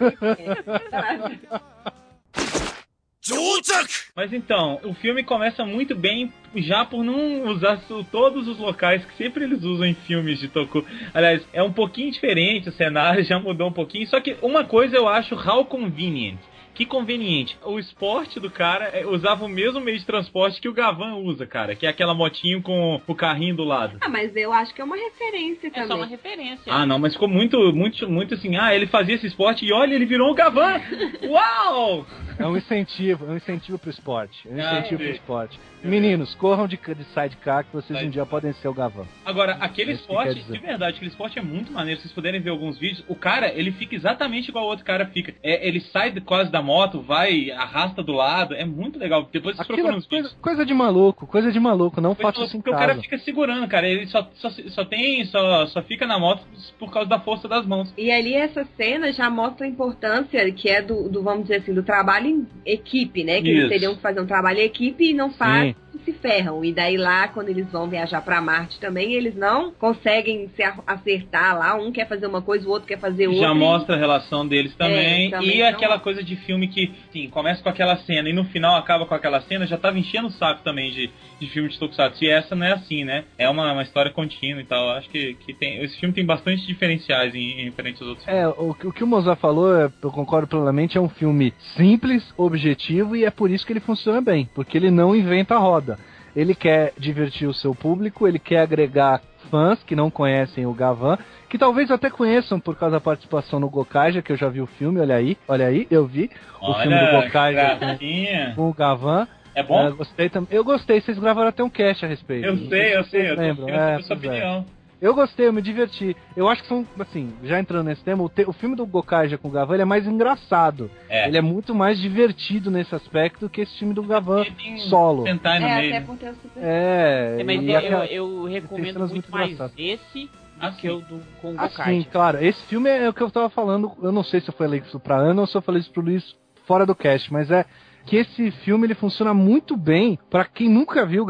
[4.16, 9.16] Mas então, o filme começa muito bem já por não usar todos os locais que
[9.16, 10.84] sempre eles usam em filmes de Toku.
[11.14, 14.06] Aliás, é um pouquinho diferente o cenário, já mudou um pouquinho.
[14.08, 16.38] Só que uma coisa eu acho how convenient.
[16.74, 17.56] Que conveniente.
[17.64, 21.46] O esporte do cara é, usava o mesmo meio de transporte que o Gavan usa,
[21.46, 21.74] cara.
[21.76, 23.98] Que é aquela motinho com o carrinho do lado.
[24.00, 25.88] Ah, mas eu acho que é uma referência É também.
[25.88, 26.72] só uma referência.
[26.72, 28.56] Ah, não, mas ficou muito, muito, muito assim.
[28.56, 30.80] Ah, ele fazia esse esporte e olha, ele virou um Gavan!
[31.28, 32.06] Uau!
[32.38, 34.48] É um incentivo, é um incentivo pro esporte.
[34.48, 35.12] É um Ah, incentivo pro sim.
[35.12, 35.60] esporte.
[35.84, 39.04] Meninos, corram de, de sidecar que vocês um dia podem ser o Gavan.
[39.24, 40.52] Agora, aquele Isso que esporte, dizer.
[40.52, 41.98] de verdade, aquele esporte é muito maneiro.
[42.00, 45.06] Se vocês puderem ver alguns vídeos, o cara, ele fica exatamente igual o outro cara
[45.06, 45.34] fica.
[45.42, 48.54] É, ele sai de- quase da moto, vai, arrasta do lado.
[48.54, 49.28] É muito legal.
[49.32, 50.40] Depois vocês Aquilo procuram é nos coisa, vídeos.
[50.42, 53.66] coisa de maluco, coisa de maluco, não Porque faça isso em o cara fica segurando,
[53.68, 53.88] cara.
[53.88, 55.24] Ele só, só, só tem.
[55.26, 56.42] Só, só fica na moto
[56.78, 57.92] por causa da força das mãos.
[57.98, 61.74] E ali essa cena já mostra a importância que é do, do, vamos dizer assim,
[61.74, 63.40] do trabalho em equipe, né?
[63.40, 63.68] Que eles Isso.
[63.70, 65.98] teriam que fazer um trabalho em equipe e não fazem Sim.
[66.00, 66.64] e se ferram.
[66.64, 71.58] E daí lá, quando eles vão viajar pra Marte também, eles não conseguem se acertar
[71.58, 71.74] lá.
[71.74, 73.42] Um quer fazer uma coisa, o outro quer fazer outra.
[73.48, 75.28] Já e- mostra a relação deles também.
[75.28, 78.32] É, também e não- aquela coisa de filme que, sim, começa com aquela cena e
[78.32, 81.68] no final acaba com aquela cena, já tava enchendo o saco também de, de filme
[81.68, 82.24] de Tokusatsu.
[82.24, 83.24] E essa não é assim, né?
[83.38, 84.90] É uma, uma história contínua e tal.
[84.90, 88.46] Acho que, que tem, esse filme tem bastante diferenciais em, em referente aos outros É,
[88.48, 93.14] o, que- o que o Mozart falou, eu concordo plenamente, é um filme simples, objetivo
[93.16, 95.98] e é por isso que ele funciona bem, porque ele não inventa a roda.
[96.34, 99.20] Ele quer divertir o seu público, ele quer agregar
[99.50, 103.68] fãs que não conhecem o Gavan, que talvez até conheçam por causa da participação no
[103.68, 106.98] Gokaja, que eu já vi o filme, olha aí, olha aí, eu vi o filme
[106.98, 109.28] do Olha, Gokaja com, com o Gavan.
[109.54, 109.86] É bom?
[109.86, 110.48] É, gostei também.
[110.50, 112.46] Eu gostei, vocês gravaram até um cast a respeito.
[112.46, 113.66] Eu sei, eu se sei, eu tô lembram.
[113.66, 114.64] querendo É, sua pois é.
[115.02, 116.16] Eu gostei, eu me diverti.
[116.36, 119.36] Eu acho que são, assim, já entrando nesse tema, o, te- o filme do Gokaja
[119.36, 120.88] com o Gavan ele é mais engraçado.
[121.08, 121.26] É.
[121.26, 124.44] Ele é muito mais divertido nesse aspecto que esse filme do Gavan
[124.88, 125.24] solo.
[125.24, 125.96] No É, meio.
[125.96, 126.62] até porque eu super...
[126.62, 129.74] É, É, mas e eu, eu, eu recomendo muito muito mais engraçadas.
[129.76, 130.90] esse do Ah, que sim.
[130.90, 132.10] o do com o Assim, Gokaiger.
[132.12, 133.90] claro, esse filme é o que eu tava falando.
[134.00, 136.02] Eu não sei se eu falei isso pra Ana ou se eu falei isso pro
[136.02, 137.64] Luiz fora do cast, mas é
[138.06, 141.26] que esse filme ele funciona muito bem pra quem nunca viu o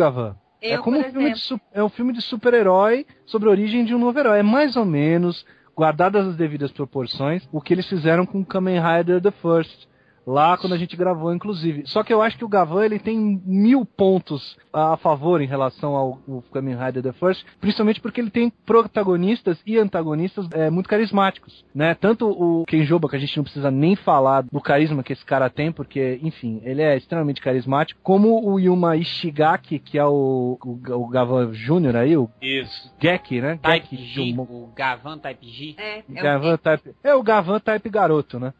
[0.63, 3.85] É Eu, como por um filme de, é um filme de super-herói sobre a origem
[3.85, 4.39] de um novo herói.
[4.39, 5.45] É mais ou menos,
[5.77, 9.89] guardadas as devidas proporções, o que eles fizeram com Kamen Rider The First.
[10.27, 11.83] Lá quando a gente gravou, inclusive.
[11.87, 15.97] Só que eu acho que o Gavan ele tem mil pontos a favor em relação
[15.97, 20.89] ao, ao Kamen Rider The First, principalmente porque ele tem protagonistas e antagonistas é, muito
[20.89, 21.95] carismáticos, né?
[21.95, 25.51] Tanto o Kenjoba, que a gente não precisa nem falar do carisma que esse cara
[25.51, 30.81] tem, porque, enfim, ele é extremamente carismático, como o Yuma Ishigaki, que é o, o,
[30.95, 32.93] o Gavan Júnior aí, o Isso.
[33.01, 33.59] Geki, né?
[33.63, 35.75] Type Geki G, o Gavan Type G.
[35.79, 38.53] é, é o Gavan type, é o Gavan type garoto, né?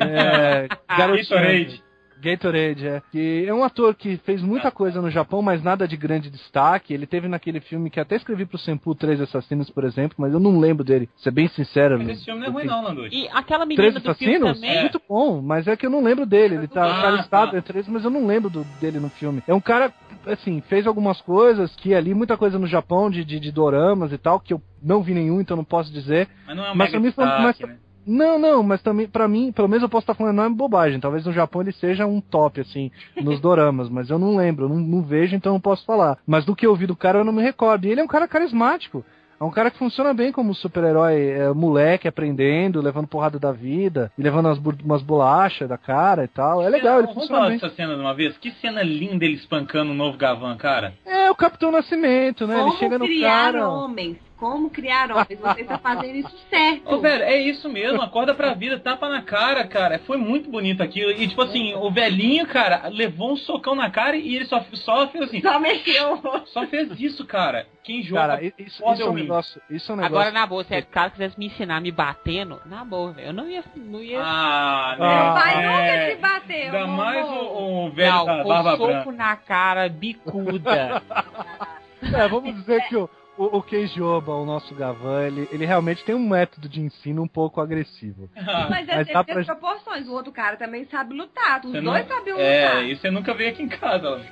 [0.00, 1.28] É, garotinho.
[1.28, 1.82] Gatorade.
[2.22, 3.02] Gatorade, é.
[3.10, 6.92] Que é um ator que fez muita coisa no Japão, mas nada de grande destaque.
[6.92, 10.38] Ele teve naquele filme que até escrevi pro Senpu Três Assassinos, por exemplo, mas eu
[10.38, 11.08] não lembro dele.
[11.16, 11.96] Ser bem sincero.
[11.98, 13.16] Mas esse filme não é ruim não, Landucci.
[13.16, 14.60] E aquela menina Três do filme Assassinos?
[14.60, 14.76] também.
[14.76, 14.80] É.
[14.82, 16.56] Muito bom, mas é que eu não lembro dele.
[16.56, 17.56] Ele tá, Ah, tá listado tá.
[17.58, 19.42] entre eles, mas eu não lembro do- dele no filme.
[19.48, 19.90] É um cara,
[20.26, 24.18] assim, fez algumas coisas que ali, muita coisa no Japão de, de, de doramas e
[24.18, 26.28] tal, que eu não vi nenhum, então não posso dizer.
[26.46, 27.78] Mas não é um Mas mega pra mim destaque, mas- né?
[28.06, 31.00] Não, não, mas também, pra mim, pelo menos eu posso estar falando não é bobagem.
[31.00, 32.90] Talvez no Japão ele seja um top, assim,
[33.22, 36.18] nos doramas, mas eu não lembro, eu não, não vejo, então não posso falar.
[36.26, 37.86] Mas do que eu vi do cara eu não me recordo.
[37.86, 39.04] E ele é um cara carismático.
[39.40, 44.12] É um cara que funciona bem como super-herói, é, moleque, aprendendo, levando porrada da vida,
[44.18, 46.62] e levando umas, umas bolachas da cara e tal.
[46.62, 47.58] É legal, ele Vamos funciona falar bem.
[47.58, 48.36] dessa cena de uma vez?
[48.36, 50.92] Que cena linda ele espancando o novo Gavan, cara.
[51.06, 52.54] É o Capitão Nascimento, né?
[52.56, 53.66] Como ele chega no criar cara.
[53.66, 54.18] homens.
[54.40, 55.38] Como criar homens.
[55.38, 56.90] Você está fazendo isso certo.
[56.94, 59.98] Ô, velho, é isso mesmo, acorda pra vida, tapa na cara, cara.
[60.06, 61.10] Foi muito bonito aquilo.
[61.10, 65.06] E, tipo assim, o velhinho, cara, levou um socão na cara e ele só, só
[65.08, 65.42] fez assim.
[65.42, 66.18] Só mexeu.
[66.46, 67.66] Só fez isso, cara.
[67.82, 68.20] Quem joga.
[68.20, 69.62] Cara, isso, isso é um negócio.
[69.68, 70.16] Isso é um negócio.
[70.16, 73.28] Agora, na boa, se o cara quisesse me ensinar me batendo, na boa, velho.
[73.28, 73.62] Eu não ia.
[73.76, 74.20] Não ia...
[74.22, 75.30] Ah, Não né?
[75.32, 75.66] vai É.
[75.68, 76.64] nunca te bater.
[76.74, 79.12] Ainda mais o, o velho não, da barba soco branca.
[79.12, 81.02] na cara, bicuda.
[82.02, 83.10] É, vamos dizer que o,
[83.42, 87.28] o, o Keijoba, o nosso Gavan, ele, ele realmente tem um método de ensino um
[87.28, 88.28] pouco agressivo.
[88.68, 90.06] Mas é Mas pra- proporções.
[90.08, 91.60] O outro cara também sabe lutar.
[91.64, 92.46] Os Você dois não- sabem lutar.
[92.46, 94.20] É, e você nunca veio aqui em casa.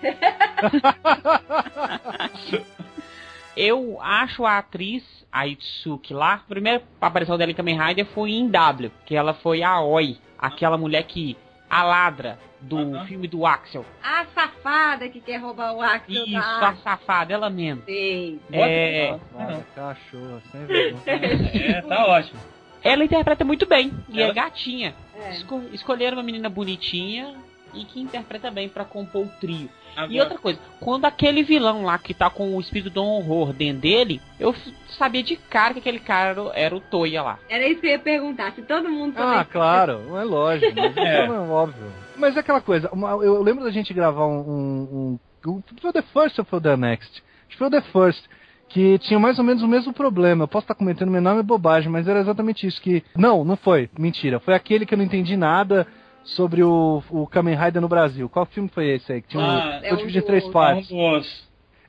[3.57, 8.31] Eu acho a atriz, a Itsuki lá, a primeira aparição dela em Kamen Rider foi
[8.31, 11.37] em W, que ela foi a Oi, aquela mulher que.
[11.69, 13.07] a ladra do Aham.
[13.07, 13.85] filme do Axel.
[14.03, 17.83] A safada que quer roubar o Axel Isso, da a safada, ela mesma.
[17.85, 18.41] Sei.
[18.53, 21.03] É, Nossa, cachorro, sem vergonha.
[21.77, 22.41] É, tá ótimo.
[22.83, 24.95] ela interpreta muito bem, e Ela- é gatinha.
[25.15, 25.33] É.
[25.33, 27.35] Esco- escolheram uma menina bonitinha
[27.75, 29.69] e que interpreta bem pra compor o trio.
[29.97, 33.53] E Agora- outra coisa, quando aquele vilão lá que tá com o espírito do horror
[33.53, 34.55] dentro dele, eu
[34.97, 37.39] sabia de cara que aquele cara era o Toya lá.
[37.49, 38.53] Era isso que eu ia perguntar.
[38.53, 41.27] Se todo mundo Ah, claro, não é lógico, mas isso É.
[41.27, 41.93] é óbvio.
[42.19, 45.93] Mas é aquela coisa, uma- eu lembro da gente gravar um, um, um, Foi o
[45.93, 47.23] The First ou foi o The Next?
[47.47, 48.25] Acho que foi o The First.
[48.69, 50.45] Que tinha mais ou menos o mesmo problema.
[50.45, 52.83] Eu posso estar cometendo uma enorme bobagem, mas era exatamente isso.
[52.83, 53.03] Que.
[53.17, 53.89] Não, não foi.
[53.99, 54.39] Mentira.
[54.41, 55.87] Foi aquele que eu não entendi nada
[56.23, 58.29] sobre o, o Kamen Rider no Brasil.
[58.29, 59.23] Qual filme foi esse aí?
[59.23, 60.91] Que tinha um, Ah, é foi um do- três é Um partes.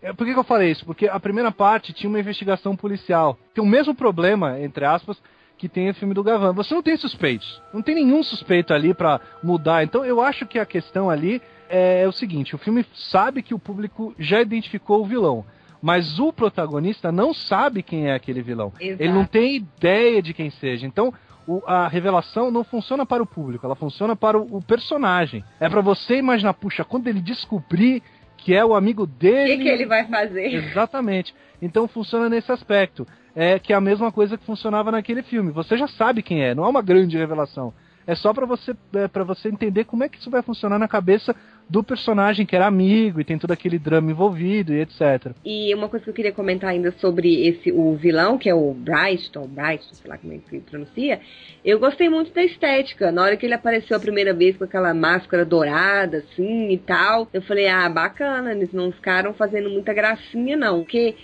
[0.01, 0.85] É, Por que, que eu falei isso?
[0.85, 3.37] Porque a primeira parte tinha uma investigação policial.
[3.53, 5.21] Tem o mesmo problema, entre aspas,
[5.59, 6.53] que tem o filme do Gavan.
[6.53, 7.61] Você não tem suspeitos.
[7.73, 9.83] Não tem nenhum suspeito ali pra mudar.
[9.83, 13.59] Então eu acho que a questão ali é, o seguinte: o filme sabe que o
[13.59, 15.45] público já identificou o vilão.
[15.81, 18.73] Mas o protagonista não sabe quem é aquele vilão.
[18.79, 19.03] Exato.
[19.03, 20.85] Ele não tem ideia de quem seja.
[20.87, 21.13] Então,
[21.47, 25.43] o- a revelação não funciona para o público, ela funciona para o, o personagem.
[25.59, 28.01] É pra você imaginar, puxa, quando ele descobrir
[28.37, 29.57] que é o amigo O dele.
[29.57, 30.53] que, que ele vai fazer?
[30.53, 31.33] Exatamente.
[31.61, 33.05] Então funciona nesse aspecto.
[33.35, 35.51] É que é a mesma coisa que funcionava naquele filme.
[35.51, 37.73] Você já sabe quem é, não é uma grande revelação.
[38.09, 40.87] É só pra você é, para você entender como é que isso vai funcionar na
[40.87, 41.35] cabeça
[41.69, 45.31] do personagem que era amigo e tem todo aquele drama envolvido e etc.
[45.45, 48.73] E uma coisa que eu queria comentar ainda sobre esse o vilão, que é o
[48.73, 51.21] Brighton, Brighton, sei lá como é que pronuncia,
[51.63, 53.11] eu gostei muito da estética.
[53.11, 57.27] Na hora que ele apareceu a primeira vez com aquela máscara dourada, assim, e tal,
[57.31, 60.79] eu falei, ah, bacana, eles não ficaram fazendo muita gracinha, não.
[60.79, 61.15] Porque,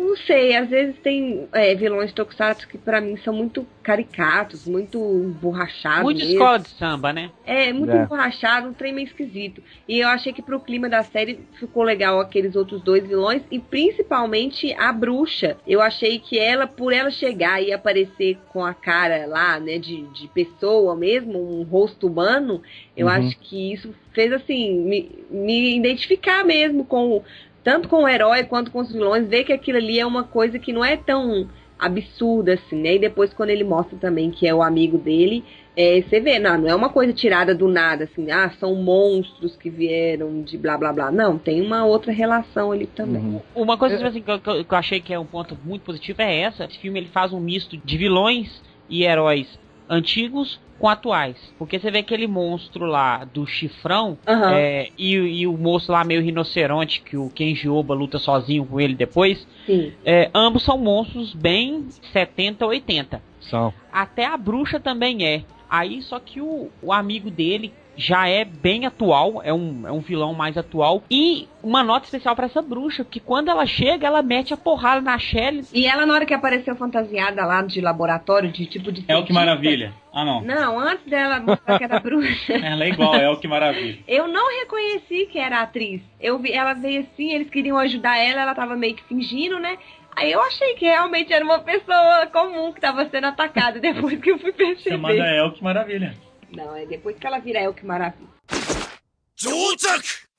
[0.00, 4.98] não sei, às vezes tem é, vilões tokusatsu que pra mim são muito caricatos, muito
[4.98, 6.32] emborrachados Muito mesmo.
[6.32, 7.30] escola de samba, né?
[7.44, 8.02] É, muito É.
[8.02, 9.62] emborrachado, um trem meio esquisito.
[9.88, 13.58] E eu achei que pro clima da série ficou legal aqueles outros dois vilões e
[13.58, 15.56] principalmente a bruxa.
[15.66, 20.02] Eu achei que ela, por ela chegar e aparecer com a cara lá, né, de,
[20.08, 22.62] de pessoa mesmo, um rosto humano,
[22.96, 23.12] eu Uhum.
[23.12, 27.22] acho que isso fez assim, me, me identificar mesmo com
[27.64, 30.58] tanto com o herói quanto com os vilões, ver que aquilo ali é uma coisa
[30.58, 32.94] que não é tão absurda assim, né?
[32.96, 35.42] E depois quando ele mostra também que é o amigo dele,
[35.74, 39.56] é, você vê, não, não é uma coisa tirada do nada, assim, ah, são monstros
[39.56, 41.10] que vieram de blá blá blá.
[41.10, 43.22] Não, tem uma outra relação ali também.
[43.22, 43.40] Uhum.
[43.54, 44.06] Uma coisa É.
[44.06, 46.40] assim, que, eu, que eu- que eu achei que é um ponto muito positivo é
[46.40, 46.64] essa.
[46.64, 51.36] Esse filme ele faz um misto de vilões e heróis antigos com atuais.
[51.58, 54.54] Porque você vê aquele monstro lá do chifrão Aham.
[54.54, 58.80] é, e, e o moço lá meio rinoceronte que o Kenji Oba luta sozinho com
[58.80, 59.46] ele depois.
[59.66, 59.92] Sim.
[60.04, 63.22] é, ambos são monstros bem 70, 80.
[63.40, 63.72] São.
[63.92, 65.42] Até a bruxa também é.
[65.68, 70.00] Aí só que o, o amigo dele já é bem atual, é um, é um
[70.00, 71.04] vilão mais atual.
[71.10, 75.02] E uma nota especial pra essa bruxa, que quando ela chega, ela mete a porrada
[75.02, 75.66] na Shelly.
[75.72, 79.04] E ela, na hora que apareceu fantasiada lá de laboratório, de tipo de.
[79.06, 79.92] É o que maravilha.
[80.12, 80.40] Ah, não.
[80.40, 82.54] Não, antes dela mostrar que era bruxa.
[82.54, 83.98] Ela é igual, é o que maravilha.
[84.08, 86.00] Eu não reconheci que era a atriz.
[86.18, 89.76] Eu vi, ela veio assim, eles queriam ajudar ela, ela tava meio que fingindo, né?
[90.16, 94.30] Aí eu achei que realmente era uma pessoa comum que tava sendo atacada depois que
[94.30, 94.96] eu fui perceber.
[94.96, 96.14] Chamada é o que maravilha.
[96.52, 98.28] Não, é depois que ela vira eu que maravilha.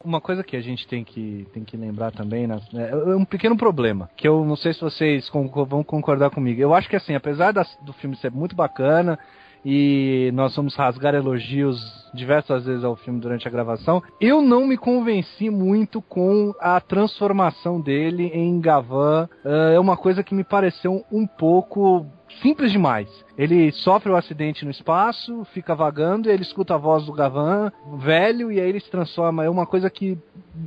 [0.03, 3.55] Uma coisa que a gente tem que, tem que lembrar também, né, é um pequeno
[3.55, 6.59] problema, que eu não sei se vocês vão concordar comigo.
[6.59, 9.17] Eu acho que assim, apesar das- do filme ser muito bacana
[9.63, 11.79] e nós vamos rasgar elogios
[12.15, 17.79] diversas vezes ao filme durante a gravação, eu não me convenci muito com a transformação
[17.79, 19.29] dele em Gavan.
[19.45, 22.07] Ah, É uma coisa que me pareceu um pouco
[22.41, 23.07] simples demais.
[23.37, 27.71] Ele sofre o acidente no espaço, fica vagando, e ele escuta a voz do Gavan,
[27.97, 29.43] velho, e aí ele se transforma.
[29.43, 30.17] É uma coisa que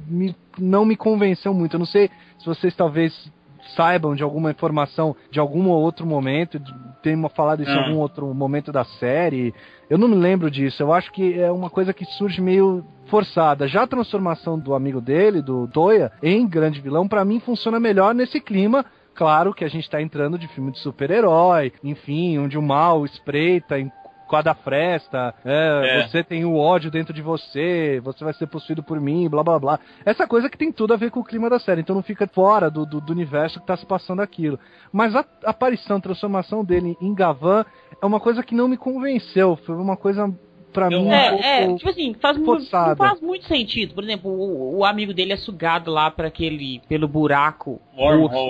[0.09, 1.75] me- não me convenceu muito.
[1.75, 3.33] Eu não sei se vocês talvez
[3.77, 6.61] saibam de alguma informação de algum outro momento,
[7.03, 7.87] tenham falado isso em Ah.
[7.87, 9.55] algum outro momento da série.
[9.89, 10.83] Eu não me lembro disso.
[10.83, 13.67] Eu acho que é uma coisa que surge meio forçada.
[13.67, 18.15] Já a transformação do amigo dele, do Toya, em grande vilão, pra mim funciona melhor
[18.15, 18.85] nesse clima.
[19.15, 23.79] Claro que a gente tá entrando de filme de super-herói, enfim, onde o mal espreita
[23.79, 23.91] em
[24.27, 26.09] quadra fresta, é, É.
[26.09, 29.59] você tem o ódio dentro de você, você vai ser possuído por mim, blá blá
[29.59, 29.79] blá.
[30.05, 32.27] Essa coisa que tem tudo a ver com o clima da série, então não fica
[32.27, 34.59] fora do, do, do universo que tá se passando aquilo.
[34.93, 37.65] Mas a aparição, transformação dele em Gavan
[38.01, 40.33] é uma coisa que não me convenceu, foi uma coisa
[40.75, 41.45] pra mim um pouco...
[41.45, 42.45] É, é, tipo assim, faz mu-
[42.91, 43.95] não faz muito sentido.
[43.95, 47.81] Por exemplo, o, o amigo dele é sugado lá para aquele pelo buraco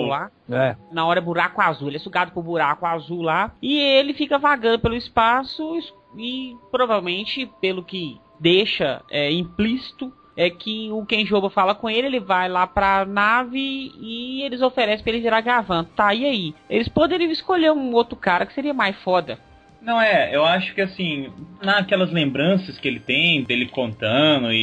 [0.09, 0.31] lá.
[0.51, 0.75] É.
[0.91, 4.37] Na hora é buraco azul, ele é sugado pro buraco azul lá e ele fica
[4.37, 5.79] vagando pelo espaço
[6.17, 12.19] e provavelmente pelo que deixa é, implícito é que o Kenjoba fala com ele, ele
[12.19, 15.85] vai lá pra nave e eles oferecem pra ele virar Gavan.
[15.95, 16.55] Tá, e aí?
[16.69, 19.39] Eles poderiam escolher um outro cara que seria mais foda.
[19.85, 21.29] Não é, eu acho que assim,
[21.63, 24.55] naquelas lembranças que ele tem, dele contando e,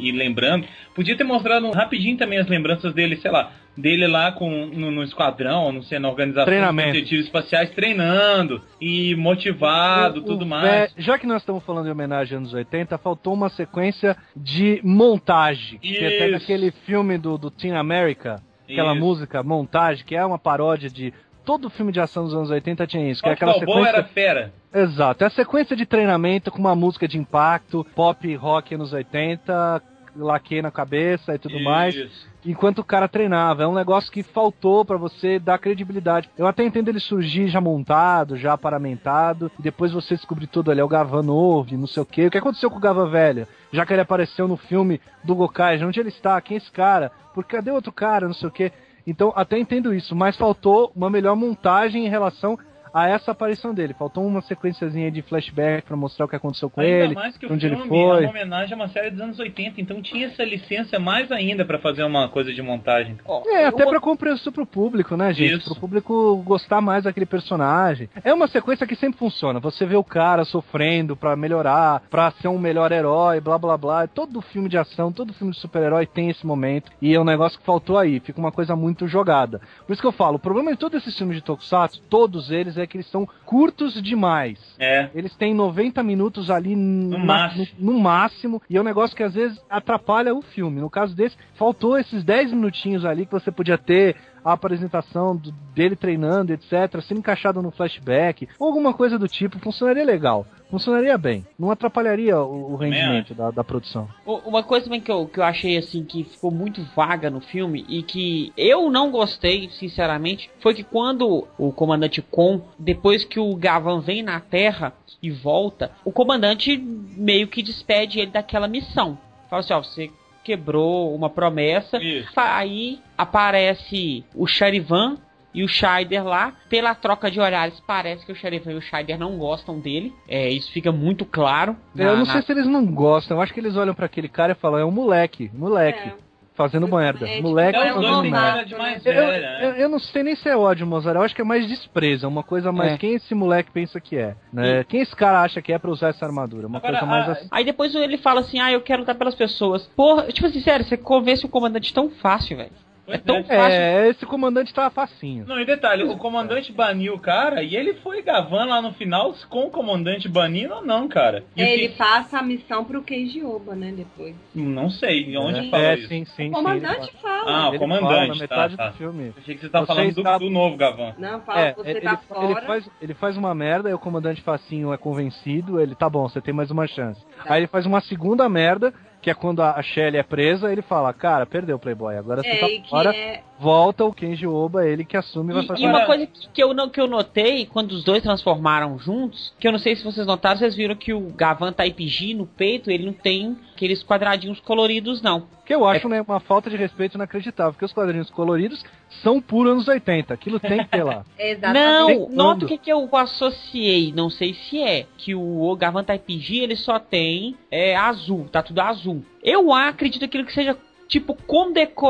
[0.00, 4.32] e- e lembrando, podia ter mostrado rapidinho também as lembranças dele, sei lá, dele lá
[4.32, 6.88] com, no, no esquadrão, não sei, na organização Treinamento.
[6.92, 10.64] dos detetives espaciais, treinando e motivado, O- tudo o mais.
[10.94, 14.80] vé- já que nós estamos falando de homenagem aos anos 80, faltou uma sequência de
[14.82, 15.78] montagem.
[15.78, 16.38] Que é até Isso.
[16.40, 19.00] naquele filme do, do Team America, aquela Isso.
[19.00, 21.12] música Montagem, que é uma paródia de.
[21.50, 23.88] Todo filme de ação dos anos 80 tinha isso, que é aquela sequência.
[23.88, 24.52] era fera.
[24.72, 29.82] Exato, é a sequência de treinamento com uma música de impacto, pop rock anos 80,
[30.14, 32.28] laque na cabeça e tudo mais Isso.
[32.46, 33.64] enquanto o cara treinava.
[33.64, 36.30] É um negócio que faltou pra você dar credibilidade.
[36.38, 40.78] Eu até entendo ele surgir já montado, já paramentado, e depois você descobrir tudo ali,
[40.78, 42.26] é o Gavan novo, não sei o quê.
[42.26, 43.48] O que aconteceu com o Gavan velho?
[43.72, 46.40] Já que ele apareceu no filme do Gokai, onde ele está?
[46.40, 47.10] Quem é esse cara?
[47.34, 48.28] Por cadê outro cara?
[48.28, 48.70] Não sei o quê.
[49.10, 52.56] Então, até entendo isso, mas faltou uma melhor montagem em relação
[52.92, 53.94] a essa aparição dele.
[53.94, 57.46] Faltou uma sequenciazinha de flashback pra mostrar o que aconteceu com Ainda ele, mais que
[57.46, 58.24] o onde filme ele foi.
[58.24, 61.64] é uma homenagem a uma série dos anos 80, então tinha essa licença mais ainda
[61.64, 63.18] pra fazer uma coisa de montagem.
[63.46, 65.58] É, até pra compreensão pro público, né, gente?
[65.58, 65.70] Isso.
[65.70, 68.08] Pro público gostar mais daquele personagem.
[68.24, 69.60] É uma sequência que sempre funciona.
[69.60, 74.06] Você vê o cara sofrendo pra melhorar, pra ser um melhor herói, blá blá blá.
[74.06, 76.90] Todo filme de ação, todo filme de super-herói tem esse momento.
[77.00, 78.20] E é um negócio que faltou aí.
[78.20, 79.60] Fica uma coisa muito jogada.
[79.86, 82.76] Por isso que eu falo, o problema de todos esses filmes de Tokusatsu, todos eles,
[82.80, 84.58] é que eles são curtos demais.
[84.78, 85.08] É.
[85.14, 87.66] Eles têm 90 minutos ali no, máximo.
[87.78, 90.80] no, no máximo, e é um negócio que às vezes atrapalha o filme.
[90.80, 95.52] No caso desse, faltou esses 10 minutinhos ali que você podia ter a apresentação do-
[95.74, 100.46] dele treinando, etc., sendo encaixado no flashback, ou alguma coisa do tipo, funcionaria legal.
[100.70, 101.44] Funcionaria bem.
[101.58, 104.08] Não atrapalharia o, o rendimento da, da produção.
[104.24, 107.84] Uma coisa também que eu, que eu achei assim que ficou muito vaga no filme
[107.88, 113.54] e que eu não gostei, sinceramente, foi que quando o comandante Con, depois que o
[113.56, 119.18] Gavan vem na Terra e volta, o comandante meio que despede ele daquela missão.
[119.50, 120.10] Fala assim, ó, você
[120.44, 121.96] quebrou uma promessa.
[121.98, 122.32] Isso.
[122.36, 125.16] Aí aparece o Charivan
[125.52, 126.52] e o Scheider lá.
[126.68, 130.12] Pela troca de olhares, parece que o Charivan e o Scheider não gostam dele.
[130.28, 131.76] É, isso fica muito claro.
[131.96, 134.06] eu na- não na- sei se eles não gostam, eu acho que eles olham pra
[134.06, 136.12] aquele cara e falam, é um moleque, moleque.
[136.60, 137.26] Fazendo merda.
[137.28, 138.36] É, moleque É, fazendo merda.
[138.38, 141.16] cara de mais Eu, eu, eu não sei nem se é ódio, Mozart.
[141.16, 142.26] Eu acho que é mais desprezo.
[142.26, 142.92] É uma coisa mais.
[142.92, 142.98] É.
[142.98, 144.34] Quem esse moleque pensa que é?
[144.52, 144.84] Né?
[144.84, 146.66] Quem esse cara acha que é pra usar essa armadura?
[146.66, 147.48] Uma Agora, coisa mais a- assim.
[147.50, 149.86] Aí depois ele fala assim, ah, eu quero lutar pelas pessoas.
[149.96, 152.72] Porra, tipo assim, sério, você convence o comandante tão fácil, velho.
[153.12, 153.42] É Pois tão é.
[153.42, 153.80] fácil.
[153.80, 155.44] É, esse comandante tava facinho.
[155.46, 159.34] Não, e detalhe, o comandante baniu o cara e ele foi Gavan lá no final
[159.48, 161.44] com o comandante banindo ou não, cara?
[161.56, 164.34] E o Ele que- passa a missão pro Keiji Oba, né, depois.
[164.54, 166.08] Não sei, onde é, falou é, isso?
[166.08, 166.48] sim, sim.
[166.48, 167.50] O comandante sim, fala.
[167.50, 168.90] Ah, o ele comandante, fala na metade tá, tá.
[168.90, 169.34] do filme.
[169.38, 171.14] Achei que você tava Você falando do, está- do novo Gavan.
[171.18, 172.66] Não, fala, É, você ele, tá ele fora.
[172.66, 176.40] faz, ele faz uma merda, aí o comandante facinho é convencido, ele, tá bom, você
[176.40, 177.20] tem mais uma chance.
[177.46, 181.12] Aí ele faz uma segunda merda, que é quando a Shelly é presa, ele fala,
[181.12, 183.42] cara, perdeu o Playboy, agora você É, tá e que fora, é...
[183.60, 186.48] volta o Kenji Oba, ele que assume e vai E, fazer e uma coisa que,
[186.48, 189.94] que eu, não, que eu notei quando os dois transformaram juntos, que eu não sei
[189.94, 193.56] se vocês notaram, vocês viram que o Gavan Type G no peito, ele não tem
[193.74, 195.46] aqueles quadradinhos coloridos, não.
[195.66, 198.82] Que eu acho né, uma falta de respeito inacreditável, porque os quadrinhos coloridos
[199.22, 201.24] são puro anos 80, aquilo tem que ter lá.
[201.38, 202.18] Exatamente.
[202.18, 206.38] Não, nota o que, que eu associei, não sei se é, que o Gavan Type
[206.38, 209.22] G ele só tem é, azul, tá tudo azul.
[209.42, 210.76] Eu acredito aquilo que seja
[211.10, 211.34] tipo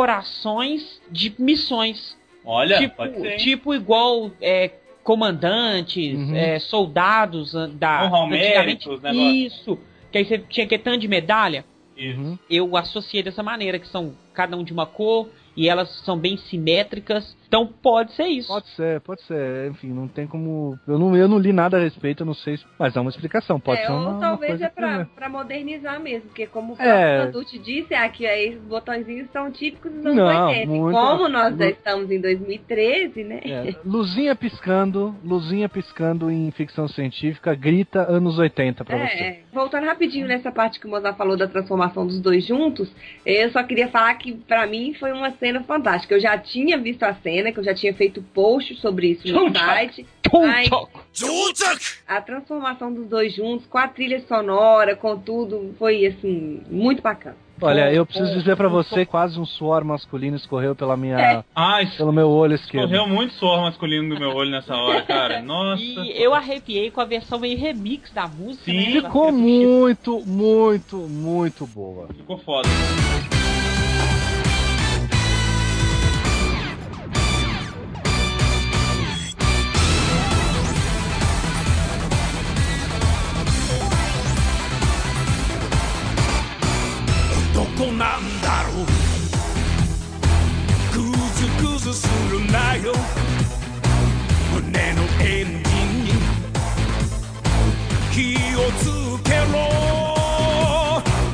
[0.04, 2.16] condecorações de missões.
[2.44, 3.32] Olha, tipo, pode ser.
[3.32, 3.36] hein?
[3.38, 4.70] tipo igual é,
[5.02, 6.36] comandantes, Uhum.
[6.36, 8.04] é, soldados da.
[8.04, 8.36] Honra.
[9.12, 9.78] Isso.
[10.12, 11.64] Que aí você tinha que ter tanto de medalha.
[11.96, 12.18] Isso.
[12.20, 12.38] Uhum.
[12.48, 16.36] Eu associei dessa maneira, que são cada um de uma cor e elas são bem
[16.36, 18.46] simétricas Então pode ser isso.
[18.46, 19.68] Pode ser, pode ser.
[19.72, 20.78] Enfim, não tem como.
[20.86, 22.56] Eu não, eu não li nada a respeito, eu não sei.
[22.78, 23.58] Mas é uma explicação.
[23.58, 24.14] Pode é, ser uma.
[24.14, 25.10] ou talvez uma é pra, que...
[25.16, 27.22] pra modernizar mesmo, porque como o É.
[27.26, 30.62] produto disse, aqui aí os botõezinhos são típicos dos anos Não, 80.
[30.62, 33.40] E muito- como nós já estamos em 2013, né?
[33.44, 39.18] É, luzinha piscando, luzinha piscando em ficção científica, grita anos 80 pra você.
[39.18, 42.94] É, voltando rapidinho nessa parte que o Mozart falou da transformação dos dois juntos,
[43.26, 46.14] eu só queria falar que pra mim foi uma cena fantástica.
[46.14, 49.52] Eu já tinha visto a cena, que eu já tinha feito post sobre isso no
[49.52, 50.06] site.
[50.32, 50.68] Mas
[52.06, 57.36] a transformação dos dois juntos, com a trilha sonora, com tudo, foi assim, muito bacana.
[57.62, 61.44] Olha, eu preciso dizer pra você, quase um suor masculino escorreu pela minha, É.
[61.54, 62.88] Ai, pelo meu olho esquerdo.
[62.88, 65.42] correu muito suor masculino do meu olho nessa hora, cara.
[65.42, 65.82] Nossa.
[65.82, 68.64] E eu arrepiei com a versão meio remix da música.
[68.64, 68.94] Sim.
[68.94, 69.02] né?
[69.02, 72.08] Ficou muito, muito, muito boa.
[72.08, 72.68] Ficou foda.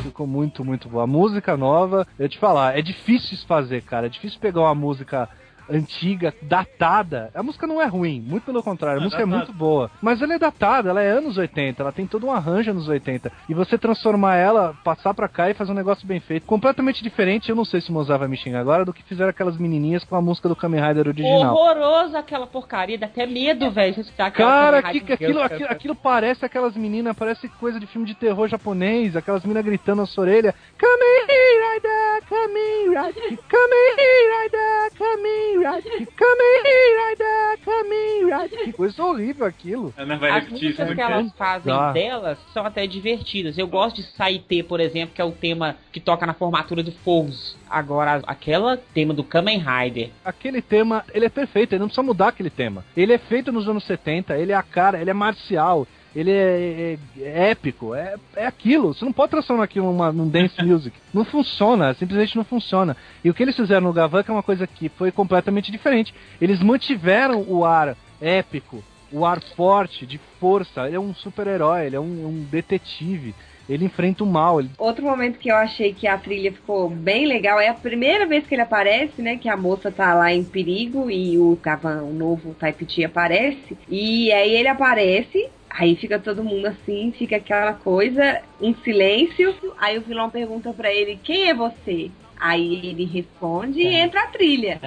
[0.05, 1.03] Ficou muito, muito boa.
[1.03, 4.07] A música nova, eu te falar, é difícil fazer, cara.
[4.07, 5.29] É difícil pegar uma música
[5.71, 7.31] antiga, datada.
[7.35, 9.45] A música não é ruim, muito pelo contrário, a É música é datada.
[9.47, 9.91] muito boa.
[10.01, 13.31] Mas ela é datada, ela é anos 80, ela tem todo um arranjo anos 80.
[13.49, 17.49] E você transformar ela, passar pra cá e fazer um negócio bem feito, completamente diferente,
[17.51, 20.05] eu não sei se o Mozart vai me xingar agora, do que fizeram aquelas menininhas
[20.05, 21.55] com a música do Kamen Rider original.
[21.55, 25.69] Horrorosa aquela porcaria, dá até medo, velho, de escutar aquela Cara, que, que aquilo, aquilo,
[25.71, 30.07] aquilo parece aquelas meninas, parece coisa de filme de terror japonês, aquelas meninas gritando na
[30.07, 30.55] sua orelha.
[30.79, 38.65] Kamen Rider, Kamen Rider, Kamen Rider, Kamen Rider, Kamen Rider, Kamen Rider.
[38.65, 39.93] Que coisa horrível aquilo.
[39.97, 41.93] Ela vai As repetir isso músicas que muito elas fazem Tá.
[41.93, 43.59] delas são até divertidas.
[43.59, 46.93] Eu gosto de Saite, por exemplo, que é o tema que toca na formatura do
[46.93, 47.57] Foles.
[47.69, 50.11] Agora, aquela tema do Kamen Rider.
[50.25, 52.85] Aquele tema, ele é perfeito, ele não precisa mudar aquele tema.
[52.97, 55.87] Ele é feito nos anos 70, ele é a cara, ele é marcial,
[56.17, 58.95] ele é, é- é épico, é, é aquilo.
[58.95, 60.97] Você não pode transformar aquilo numa, num dance music.
[61.13, 62.97] Não funciona, simplesmente não funciona.
[63.23, 66.15] E o que eles fizeram no Gavank é uma coisa que foi completamente diferente.
[66.41, 70.87] Eles mantiveram o ar épico, o ar forte, de força.
[70.87, 73.35] Ele é um super-herói, ele é um, um detetive.
[73.69, 74.61] Ele enfrenta o mal.
[74.61, 74.71] Ele...
[74.79, 78.47] Outro momento que eu achei que a trilha ficou bem legal é a primeira vez
[78.47, 79.37] que ele aparece, né?
[79.37, 83.77] Que a moça tá lá em perigo e o Kavan, o novo Type T aparece.
[83.89, 89.55] E aí ele aparece, aí fica todo mundo assim, fica aquela coisa, um silêncio.
[89.79, 92.11] Aí o vilão pergunta pra ele: Quem é você?
[92.39, 94.79] Aí ele responde e entra a trilha.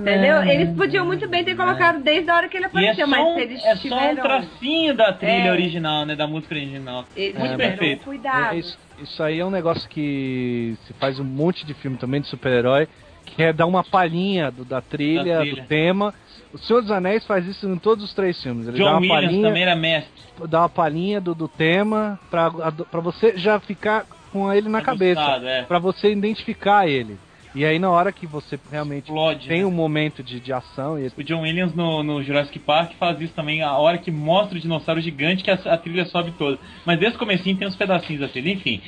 [0.00, 0.42] Entendeu?
[0.42, 3.34] Eles podiam muito bem ter colocado desde a hora que ele é apareceu, mas um,
[3.34, 4.22] se eles é só um tiveram.
[4.22, 5.52] tracinho da trilha É.
[5.52, 6.16] original, né?
[6.16, 7.04] Da música original.
[7.14, 8.04] Eles Muito tiveram perfeito.
[8.04, 8.54] cuidado.
[8.54, 12.22] É, isso, isso aí é um negócio que se faz um monte de filme também
[12.22, 12.88] de super-herói,
[13.26, 15.62] que é dar uma palhinha do- da, trilha, Da trilha.
[15.62, 16.14] do tema.
[16.52, 18.66] O Senhor dos Anéis faz isso em todos os três filmes.
[18.68, 20.10] Ele dá John uma Williams palhinha, também era mestre.
[20.48, 25.20] dá uma palhinha do, do tema pra, pra você já ficar com ele na cabeça.
[25.20, 25.62] Aguçado, é.
[25.62, 27.16] Pra você identificar ele.
[27.54, 29.66] E aí na hora que você realmente Explode, tem né?
[29.66, 33.32] um momento de, de ação e O John Williams no, no Jurassic Park faz isso
[33.34, 36.58] também, a hora que mostra o dinossauro gigante que a, a trilha sobe toda.
[36.84, 38.80] Mas desde o comecinho tem uns pedacinhos da trilha, enfim.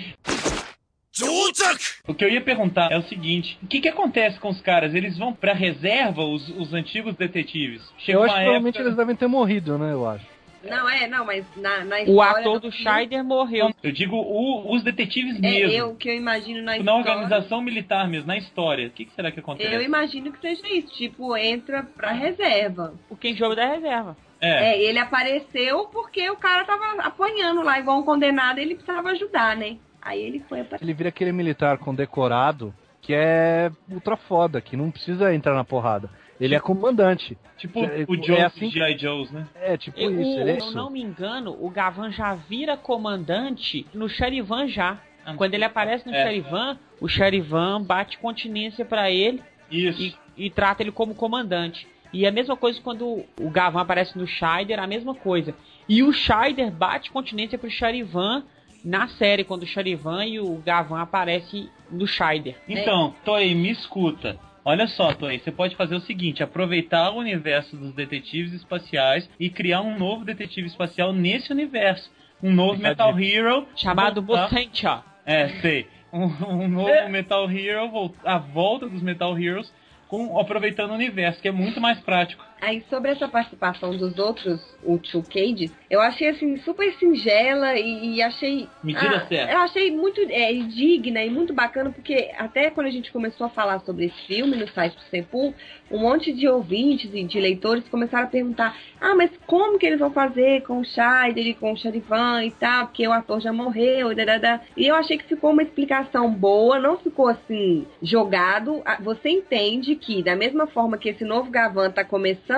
[2.07, 4.95] O que eu ia perguntar é o seguinte: o que, que acontece com os caras?
[4.95, 7.83] Eles vão pra reserva, os, os antigos detetives?
[7.99, 10.27] Chega eu acho que provavelmente época- eles devem ter morrido, né, eu acho.
[10.63, 13.71] Não, é, não, mas na, na O história ator do filme, Scheider morreu.
[13.83, 15.73] Eu digo o- os detetives É, mesmo.
[15.73, 16.99] eu, o que eu imagino na na história.
[17.01, 18.89] organização militar mesmo, na história.
[18.89, 19.73] O que, que será que acontece?
[19.75, 22.93] Eu imagino que seja isso, tipo, entra pra reserva.
[23.09, 24.15] O Ken jogo da reserva.
[24.39, 24.73] É.
[24.75, 29.57] É, ele apareceu porque o cara tava apanhando lá, igual um condenado, ele precisava ajudar,
[29.57, 29.77] né?
[30.03, 30.85] Aí ele foi aparecer.
[30.85, 36.11] Ele vira aquele militar condecorado que é ultra foda, que não precisa entrar na porrada.
[36.41, 37.37] Ele é comandante.
[37.57, 38.99] Tipo É, o é Jones assim de G.I.
[38.99, 39.47] Joes, né?
[39.55, 42.77] É, tipo Eu, isso, ele é se eu não me engano, o Gavan já vira
[42.77, 44.99] comandante no Charivan já.
[45.25, 46.23] Ah, Quando ele aparece no é.
[46.23, 50.01] Charivan, o Charivan bate continência pra ele Isso.
[50.01, 51.87] e, e trata ele como comandante.
[52.13, 55.55] E é a mesma coisa quando o Gavan aparece no Scheider, a mesma coisa.
[55.89, 58.45] E o Scheider bate continência pro Charivan
[58.85, 62.57] na série, quando o Charivan e o Gavan aparecem no Scheider.
[62.69, 64.39] Então, Toei, me escuta.
[64.65, 69.49] Olha só, Toei, você pode fazer o seguinte: aproveitar o universo dos detetives espaciais e
[69.49, 72.11] criar um novo detetive espacial nesse universo.
[72.43, 73.19] Um novo Metal.
[73.19, 73.67] Hero.
[73.77, 75.03] Chamado Bocentia.
[75.27, 75.87] É, sei.
[76.13, 79.73] Um, um novo Metal Hero, a volta dos Metal Heroes,
[80.09, 82.45] com aproveitando o universo, que é muito mais prático.
[82.61, 88.17] Aí, sobre essa participação dos outros, o Two Cages, eu achei, assim, super singela e,
[88.17, 88.69] e achei...
[88.83, 89.53] Medida ah, certa.
[89.53, 93.51] Eu achei muito é, digna e muito bacana, porque até quando a gente começou a
[93.51, 95.55] falar sobre esse filme no site do Sepul,
[95.91, 99.99] um monte de ouvintes e de leitores começaram a perguntar ah, mas como que eles
[99.99, 103.53] vão fazer com o Scheider e com o Charivan e tal, porque o ator já
[103.53, 104.61] morreu, dadada.
[104.77, 108.83] e eu achei que ficou uma explicação boa, não ficou assim, jogado.
[108.85, 112.50] Ah, Você entende que, da mesma forma que esse novo Gavan tá começando,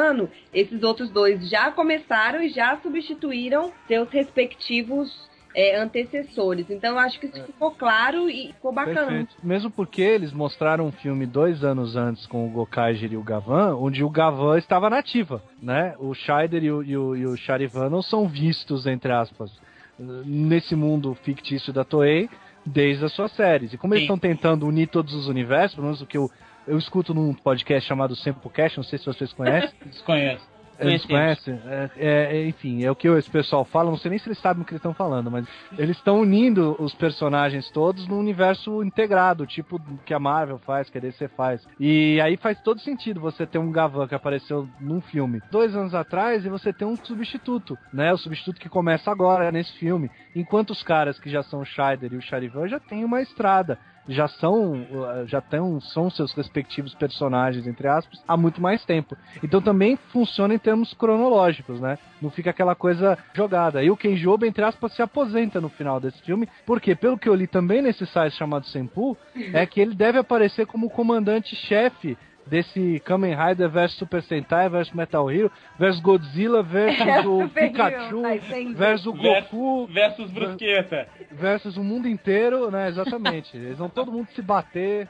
[0.53, 6.69] esses outros dois já começaram e já substituíram seus respectivos é, antecessores.
[6.71, 9.07] Então eu acho que isso ficou claro e ficou bacana.
[9.07, 9.37] Perfeito.
[9.43, 13.77] Mesmo porque eles mostraram um filme dois anos antes com o Gokaiger e o Gavan,
[13.77, 15.95] onde o Gavan estava nativa, né?
[15.99, 19.51] O Scheider e o, e o, e o Charivan não são vistos, entre aspas,
[19.99, 22.29] nesse mundo fictício da Toei
[22.65, 23.73] desde as suas séries.
[23.73, 24.15] E como eles Sim.
[24.15, 26.31] estão tentando unir todos os universos, pelo menos o que eu,
[26.67, 30.47] eu escuto num podcast chamado Semplecast, não sei se vocês conhecem, Desconheço.
[30.79, 31.61] eles conhecem?
[31.67, 34.63] É, é, enfim, é o que esse pessoal fala, não sei nem se eles sabem
[34.63, 35.47] o que eles estão falando, mas
[35.79, 40.99] eles estão unindo os personagens todos num universo integrado, tipo que a Marvel faz, que
[40.99, 41.67] a DC faz.
[41.79, 45.95] E aí faz todo sentido você ter um Gavan que apareceu num filme dois anos
[45.95, 48.13] atrás e você ter um substituto, né?
[48.13, 50.11] O substituto que começa agora nesse filme.
[50.35, 53.79] Enquanto os caras que já são o Scheider e o Charivan já têm uma estrada
[54.09, 54.87] já são
[55.27, 59.17] já tão, são seus respectivos personagens entre aspas há muito mais tempo.
[59.43, 61.99] Então também funciona em termos cronológicos né?
[62.21, 63.83] Não fica aquela coisa jogada.
[63.83, 67.29] E o Kenji Oba entre aspas se aposenta no final desse filme porque pelo que
[67.29, 69.17] eu li também nesse site chamado Senpu
[69.53, 72.17] é que ele deve aparecer como comandante chefe
[72.47, 78.27] desse Kamen Rider versus Super Sentai versus Metal Hero versus Godzilla versus o Super Pikachu
[78.27, 81.09] Hero, tá, versus o Goku Versus Brusqueta.
[81.31, 82.89] versus o mundo inteiro, né?
[82.89, 83.57] Exatamente.
[83.57, 85.09] Eles vão todo mundo se bater,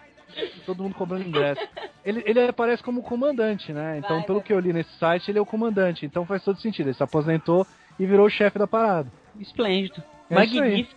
[0.67, 1.61] todo mundo cobrando ingresso.
[2.05, 3.99] Ele, ele aparece como comandante, né?
[3.99, 4.47] Então, Vai, pelo vai.
[4.47, 6.05] que eu li nesse site, ele é o comandante.
[6.07, 6.87] Então faz todo sentido.
[6.89, 7.67] Ele se aposentou
[7.99, 9.11] e virou o chefe da parada.
[9.39, 10.03] Esplêndido.
[10.31, 10.89] É isso aí.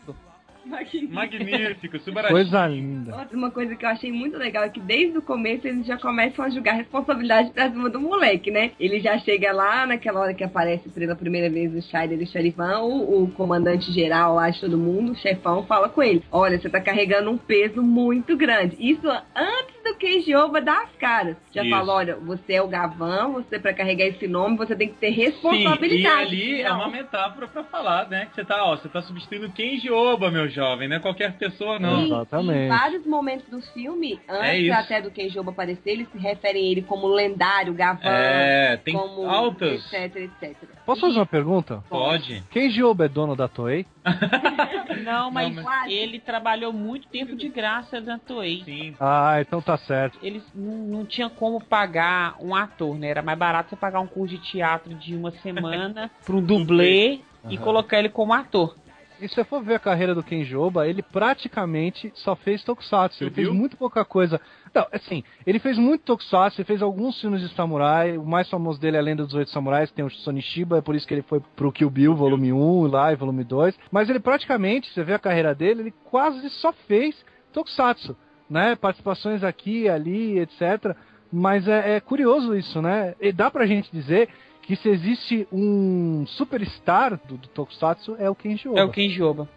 [0.66, 1.14] Magnífico.
[1.14, 2.00] Magnífico.
[2.30, 3.16] Coisa linda.
[3.16, 5.98] Outra uma coisa que eu achei muito legal é que desde o começo eles já
[5.98, 8.72] começam a jogar a responsabilidade pra cima do moleque, né?
[8.80, 12.28] Ele já chega lá naquela hora que aparece pela primeira vez o Scheider e o
[12.28, 16.60] Xerifão, o, o comandante geral lá de todo mundo, o chefão, fala com ele: Olha,
[16.60, 18.76] você tá carregando um peso muito grande.
[18.80, 21.38] Isso antes do Keijioba dar as caras.
[21.54, 21.70] Já Isso.
[21.70, 25.14] falou: olha, você é o Gavão, você pra carregar esse nome, você tem que ter
[25.14, 26.22] Sim, e responsabilidade.
[26.36, 26.76] ali é Não.
[26.78, 28.26] uma metáfora pra falar, né?
[28.26, 31.78] Que você tá, ó, você tá substituindo Kenji Oba, meu jovem, não é qualquer pessoa,
[31.80, 31.98] não.
[32.02, 32.60] Sim, Exatamente.
[32.60, 34.74] Em vários momentos do filme, É antes isso.
[34.74, 39.30] até do Kenjoba aparecer, eles se referem a ele como lendário, Gavan, É, tem como
[39.30, 39.86] altas.
[39.94, 40.56] etc, etc.
[40.86, 41.84] Posso fazer uma pergunta?
[41.90, 42.44] Pode.
[42.52, 43.86] Quem Oba é dono da Toei?
[45.04, 48.64] Não, mas mas- ele trabalhou muito tempo de graça na Toei.
[48.64, 48.96] Sim.
[49.00, 50.18] Ah, então tá certo.
[50.22, 53.08] Eles não, não tinham como pagar um ator, né?
[53.10, 57.22] Era mais barato você pagar um curso de teatro de uma semana pra um dublê
[57.50, 57.58] e Aham.
[57.58, 58.76] colocar ele como ator.
[59.20, 63.24] E se você for ver a carreira do Kenji Oba, ele praticamente só fez Tokusatsu.
[63.24, 64.42] Ele fez muito pouca coisa.
[64.74, 68.18] Não, assim, ele fez muito Tokusatsu, ele fez alguns filmes de samurai.
[68.18, 70.82] O mais famoso dele é a Lenda dos Oito Samurais, que tem o Sonishiba, é
[70.82, 73.78] por isso que ele foi pro Kill Bill, volume 1 lá e volume 2.
[73.90, 77.16] Mas ele praticamente, você vê a carreira dele, ele quase só fez
[77.54, 78.18] Tokusatsu,
[78.50, 78.76] né?
[78.76, 80.96] Participações aqui, ali, etc.
[81.32, 83.16] Mas é, é curioso isso, né?
[83.20, 84.30] E dá pra gente dizer
[84.62, 88.80] que se existe um superstar do, do Tokusatsu, é o Kenji Oba.
[88.80, 89.48] É o Kenji Oba.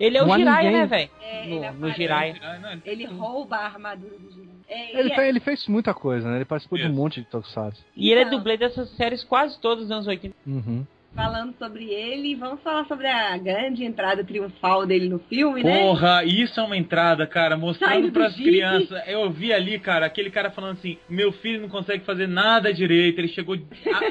[0.00, 1.10] Ele é o Não Jiraiya, ninguém- né, velho?
[1.22, 2.36] É, No- ele no Jiraiya.
[2.84, 4.54] Ele rouba a armadura do Jiraiya.
[4.68, 6.36] É, Ele, e é- fe- ele fez muita coisa, né?
[6.36, 7.84] Ele participou de um monte de Tokusatsu.
[7.94, 8.38] E ele é Então.
[8.38, 10.34] dublê dessas séries quase todas dos anos 80.
[10.46, 10.84] Uhum.
[11.14, 15.80] Falando sobre ele, vamos falar sobre a grande entrada triunfal dele no filme, né?
[15.80, 18.44] Porra, isso é uma entrada, cara, mostrando pras Jeep.
[18.50, 19.02] crianças.
[19.06, 23.18] Eu vi ali, cara, aquele cara falando assim: meu filho não consegue fazer nada direito.
[23.20, 23.58] Ele chegou a-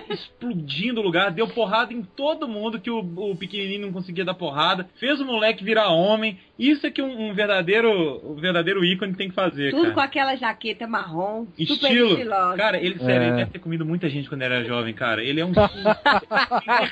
[0.14, 4.34] explodindo o lugar, deu porrada em todo mundo que o, o pequenininho não conseguia dar
[4.34, 6.40] porrada, fez o moleque virar homem.
[6.58, 9.94] Isso é que um, um verdadeiro, um verdadeiro ícone tem que fazer, Tudo cara.
[9.96, 12.10] com aquela jaqueta marrom, super Estilo.
[12.12, 12.56] estilosa.
[12.58, 13.28] Cara, ele, sério, É.
[13.28, 15.24] ele deve ter comido muita gente quando era jovem, cara.
[15.24, 15.52] Ele é um.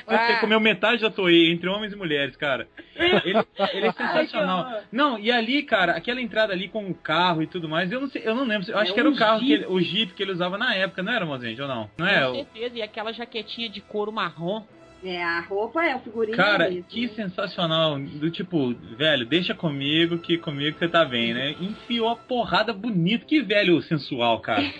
[0.06, 2.66] Você comeu metade da Toei, entre homens e mulheres, cara.
[2.96, 4.80] Ele, ele é sensacional.
[4.90, 8.08] Não, e ali, cara, aquela entrada ali com o carro e tudo mais, eu não
[8.08, 8.68] sei, eu não lembro.
[8.70, 9.62] Eu acho É que era um o carro, que Jeep.
[9.64, 11.88] ele- o Jeep que ele usava na época, não era, Mozente, ou não?
[11.96, 12.20] Não é?
[12.24, 12.78] Com O- certeza.
[12.78, 14.64] E aquela jaquetinha de couro marrom.
[15.04, 16.84] É, a roupa é o figurino Cara, mesmo.
[16.84, 17.98] que sensacional.
[17.98, 21.56] Do tipo, velho, deixa comigo que comigo você tá bem, né?
[21.60, 23.26] Enfiou a porrada bonito.
[23.26, 24.62] Que velho sensual, cara.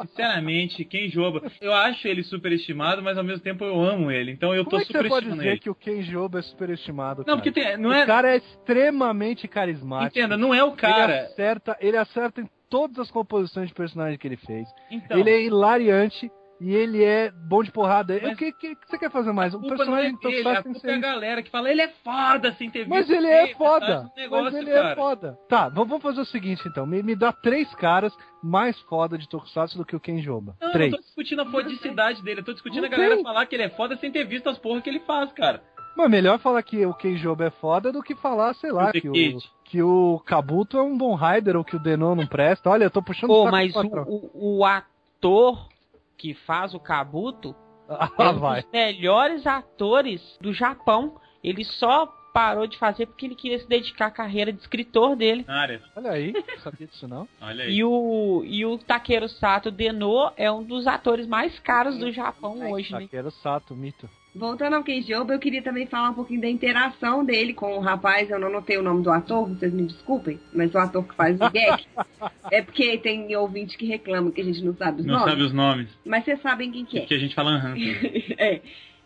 [0.00, 1.42] Sinceramente, quem joga.
[1.60, 4.32] Eu acho ele superestimado, mas ao mesmo tempo eu amo ele.
[4.32, 5.60] Então eu tô Como é que você pode superestimando dizer ele.
[5.60, 7.36] que o Kenji Oba é superestimado, Não, cara?
[7.36, 8.06] porque tem, não o é.
[8.06, 10.18] cara é extremamente carismático.
[10.18, 11.12] Entenda, não é o cara.
[11.12, 14.66] Ele acerta, ele acerta em todas as composições de personagem que ele fez.
[14.90, 15.18] Então.
[15.18, 16.30] Ele é hilariante
[16.62, 18.18] e ele é bom de porrada.
[18.22, 19.52] Mas- O que, que, que você quer fazer mais?
[19.54, 21.00] O personagem não é dele, Tokusatsu a tem que culpa é a ser...
[21.00, 22.90] galera que fala, ele é foda sem ter visto.
[22.90, 24.10] Mas ele é foda.
[24.16, 24.88] um negócio, Mas ele cara.
[24.90, 25.38] é foda.
[25.48, 26.86] Tá, vamos fazer o seguinte então.
[26.86, 30.54] Me, me dá três caras mais foda de Tokusatsu do que o Kenjoba.
[30.60, 30.90] Não, eu três.
[30.92, 33.24] não tô discutindo a fodicidade dele, eu tô discutindo Não a galera tem.
[33.24, 35.62] falar que ele é foda sem ter visto as porra que ele faz, cara.
[35.96, 39.08] Mas melhor falar que o Kenjoba é foda do que falar, sei lá, O que
[39.10, 39.12] o,
[39.64, 42.70] que o Kabuto é um bom rider ou que o Denon não presta.
[42.70, 45.68] Olha, eu tô puxando Pô, saco do mas o, o, o ator
[46.16, 47.54] que faz o Kabuto
[47.88, 48.62] é Ah, um vai.
[48.62, 51.20] dos melhores atores do Japão.
[51.42, 55.44] Ele só parou de fazer porque ele queria se dedicar à carreira de escritor dele.
[55.46, 57.28] Área, Olha aí, não sabia disso não.
[57.42, 57.74] olha aí.
[57.74, 62.70] E o, e o Takeru Sato Deno é um dos atores mais caros do Japão
[62.72, 63.00] hoje, né?
[63.00, 64.08] Takeru Sato, mito.
[64.34, 68.30] Voltando ao Kenjoba, eu queria também falar um pouquinho da interação dele com o rapaz.
[68.30, 71.36] Eu não notei o nome do ator, vocês me desculpem, mas o ator que faz
[71.36, 71.84] o gag.
[72.50, 75.30] é porque tem ouvinte que reclama que a gente não sabe os Não nomes.
[75.30, 75.88] sabe os nomes.
[76.04, 77.00] Mas vocês sabem quem que é.
[77.00, 77.74] Porque a gente fala aham.
[78.38, 78.60] é.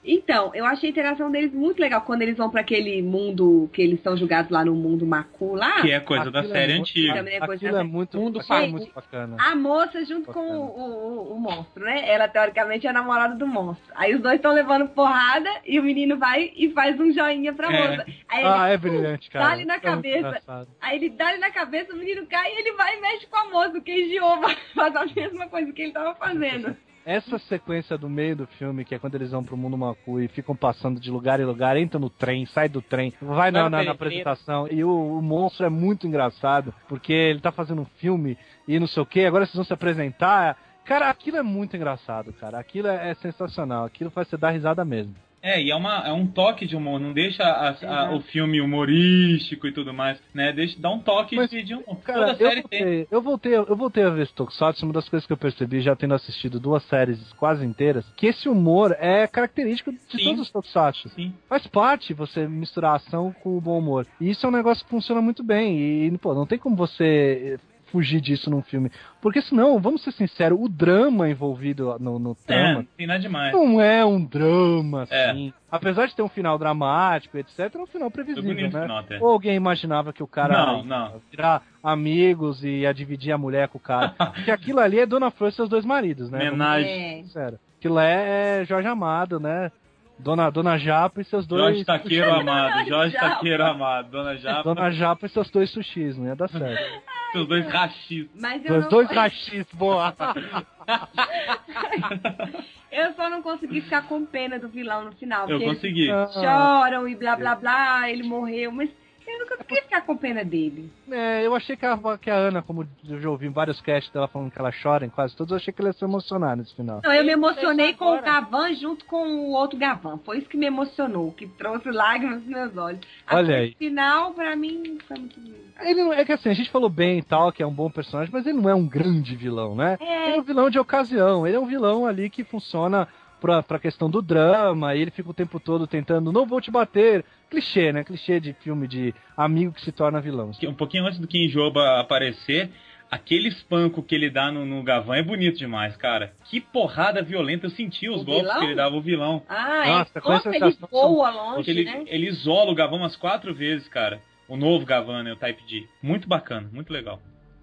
[0.09, 3.83] Então, eu achei a interação deles muito legal quando eles vão pra aquele mundo que
[3.83, 5.81] eles são julgados lá no mundo Macu lá.
[5.83, 7.15] Que é coisa da Aquilo série muito- antiga.
[7.15, 8.69] Também é coisa da- é muito, Mundo é Facu.
[8.71, 9.37] muito bacana.
[9.41, 12.09] A moça junto com o, o, o- monstro, né?
[12.09, 13.93] Ela, teoricamente, é a namorada do monstro.
[13.97, 17.73] Aí os dois estão levando porrada e o menino vai e faz um joinha pra
[17.73, 17.89] É.
[17.91, 18.07] moça.
[18.29, 19.49] Aí ele, Ah, é brilhante, cara.
[19.49, 20.41] Dá-lhe na É cabeça.
[20.81, 23.51] Aí ele dá-lhe na cabeça, o menino cai e ele vai e mexe com a
[23.51, 26.77] moça, o Keijioba faz a mesma coisa que ele tava fazendo.
[27.07, 30.27] Essa sequência do meio do filme, que é quando eles vão pro mundo Macu e
[30.27, 33.77] ficam passando de lugar em lugar, entra no trem, sai do trem, vai na, na-
[33.85, 34.67] na apresentação.
[34.69, 38.37] E o, o monstro é muito engraçado, porque ele tá fazendo um filme
[38.67, 40.59] e não sei o que, agora vocês vão se apresentar.
[40.85, 42.59] Cara, aquilo é muito engraçado, cara.
[42.59, 43.85] Aquilo é, é sensacional.
[43.85, 45.15] Aquilo faz você dar risada mesmo.
[45.43, 48.61] É, e é, uma, é um toque de humor, não deixa a- a- o filme
[48.61, 50.53] humorístico e tudo mais, né?
[50.53, 51.99] Deixa, dá um toque Mas, de, de humor.
[52.03, 52.81] Cara, Toda eu série tem.
[52.81, 55.81] voltei, eu voltei, eu voltei a ver esse Tokusatsu, uma das coisas que eu percebi,
[55.81, 60.25] já tendo assistido duas séries quase inteiras, que esse humor é característico de Sim.
[60.25, 61.09] todos os Tokusatsu.
[61.11, 61.33] Sim.
[61.49, 64.07] Faz parte você misturar ação com o bom humor.
[64.21, 65.79] E isso é um negócio que funciona muito bem.
[65.79, 68.91] E, pô, não tem como você fugir disso num filme.
[69.21, 73.21] Porque senão, vamos ser sinceros, o drama envolvido no, no É, trama não tem nada
[73.21, 73.53] demais.
[73.53, 75.31] não é um drama, É.
[75.31, 75.53] assim.
[75.71, 78.71] Apesar de ter um final dramático, etc., é um final previsível, né?
[78.83, 79.05] final.
[79.21, 81.13] Ou alguém imaginava que o cara Não, ia não.
[81.31, 84.15] virar amigos e ia dividir a mulher com o cara.
[84.35, 86.49] Porque aquilo ali é Dona Flor e seus dois maridos, né?
[86.49, 86.91] Homenagem.
[86.91, 87.23] É.
[87.23, 87.59] sinceros.
[87.79, 89.71] Aquilo é, é Jorge Amado, né?
[90.19, 91.63] Dona, Dona Japa e seus dois.
[91.63, 93.29] Jorge Taqueiro amado, Jorge Japa.
[93.29, 97.03] Taqueiro amado, Dona Japa, Dona Japa e seus dois sushis, não ia dar certo.
[97.33, 98.27] seus dois rachis.
[98.35, 100.15] Mas eu não, dois rachis, boa.
[102.91, 105.49] eu só não consegui ficar com pena do vilão no final.
[105.49, 106.11] Eu consegui.
[106.11, 108.89] Ah, choram e blá blá blá, ele morreu, mas
[109.37, 110.91] eu nunca consegui ficar com pena dele.
[111.11, 114.13] É, eu achei que a, que a Ana, como eu já ouvi em vários casts
[114.13, 116.57] dela falando que ela chora em quase todos, eu achei que ela ia se emocionar
[116.57, 117.01] nesse final.
[117.05, 118.23] Não, eu me emocionei com o.
[118.23, 120.19] Gavan junto com o outro Gavan.
[120.25, 123.01] Foi isso que me emocionou, que trouxe lágrimas nos meus olhos.
[123.31, 123.75] Olha Até aí.
[123.79, 125.67] final, pra mim, foi muito lindo.
[125.81, 127.91] Ele não, é que assim, a gente falou bem e tal, que é um bom
[127.91, 129.99] personagem, mas ele não é um grande vilão, né?
[130.01, 133.07] Ele é É, um vilão de ocasião, ele é um vilão ali que funciona
[133.41, 136.71] pra, pra questão do drama, e ele fica o tempo todo tentando, não vou te
[136.71, 137.25] bater.
[137.51, 138.03] Clichê, né?
[138.03, 140.51] Clichê de filme de amigo que se torna vilão.
[140.65, 142.71] Um pouquinho antes do Kinjoba aparecer,
[143.09, 146.33] aquele espanco que ele dá no, no Gavan é bonito demais, cara.
[146.45, 148.59] Que porrada violenta, eu senti os O golpes vilão?
[148.59, 149.43] que ele dava o vilão.
[149.49, 152.03] ah, Nossa, é, com nossa, ele voa longe, Porque ele, né?
[152.09, 154.21] ele isola o Gavan umas quatro vezes, cara.
[154.49, 155.87] O novo Gavan, né, o Type D.
[156.03, 157.21] Muito bacana, muito legal.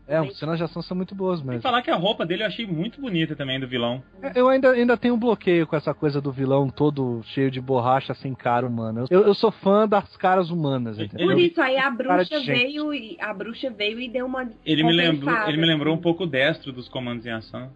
[0.08, 1.62] É, as cenas de ação são muito boas Tem mesmo.
[1.62, 4.04] que falar que a roupa dele eu achei muito bonita também, do vilão.
[4.36, 8.14] Eu ainda, ainda tenho um bloqueio com essa coisa do vilão todo cheio de borracha
[8.14, 9.06] sem cara humana.
[9.10, 11.28] Eu, eu sou fã das caras humanas, entendeu?
[11.28, 14.91] Por isso aí a bruxa veio e a bruxa veio e deu uma Ele me
[14.91, 17.72] lembrou, ele me lembrou um pouco o destro dos comandos em ação.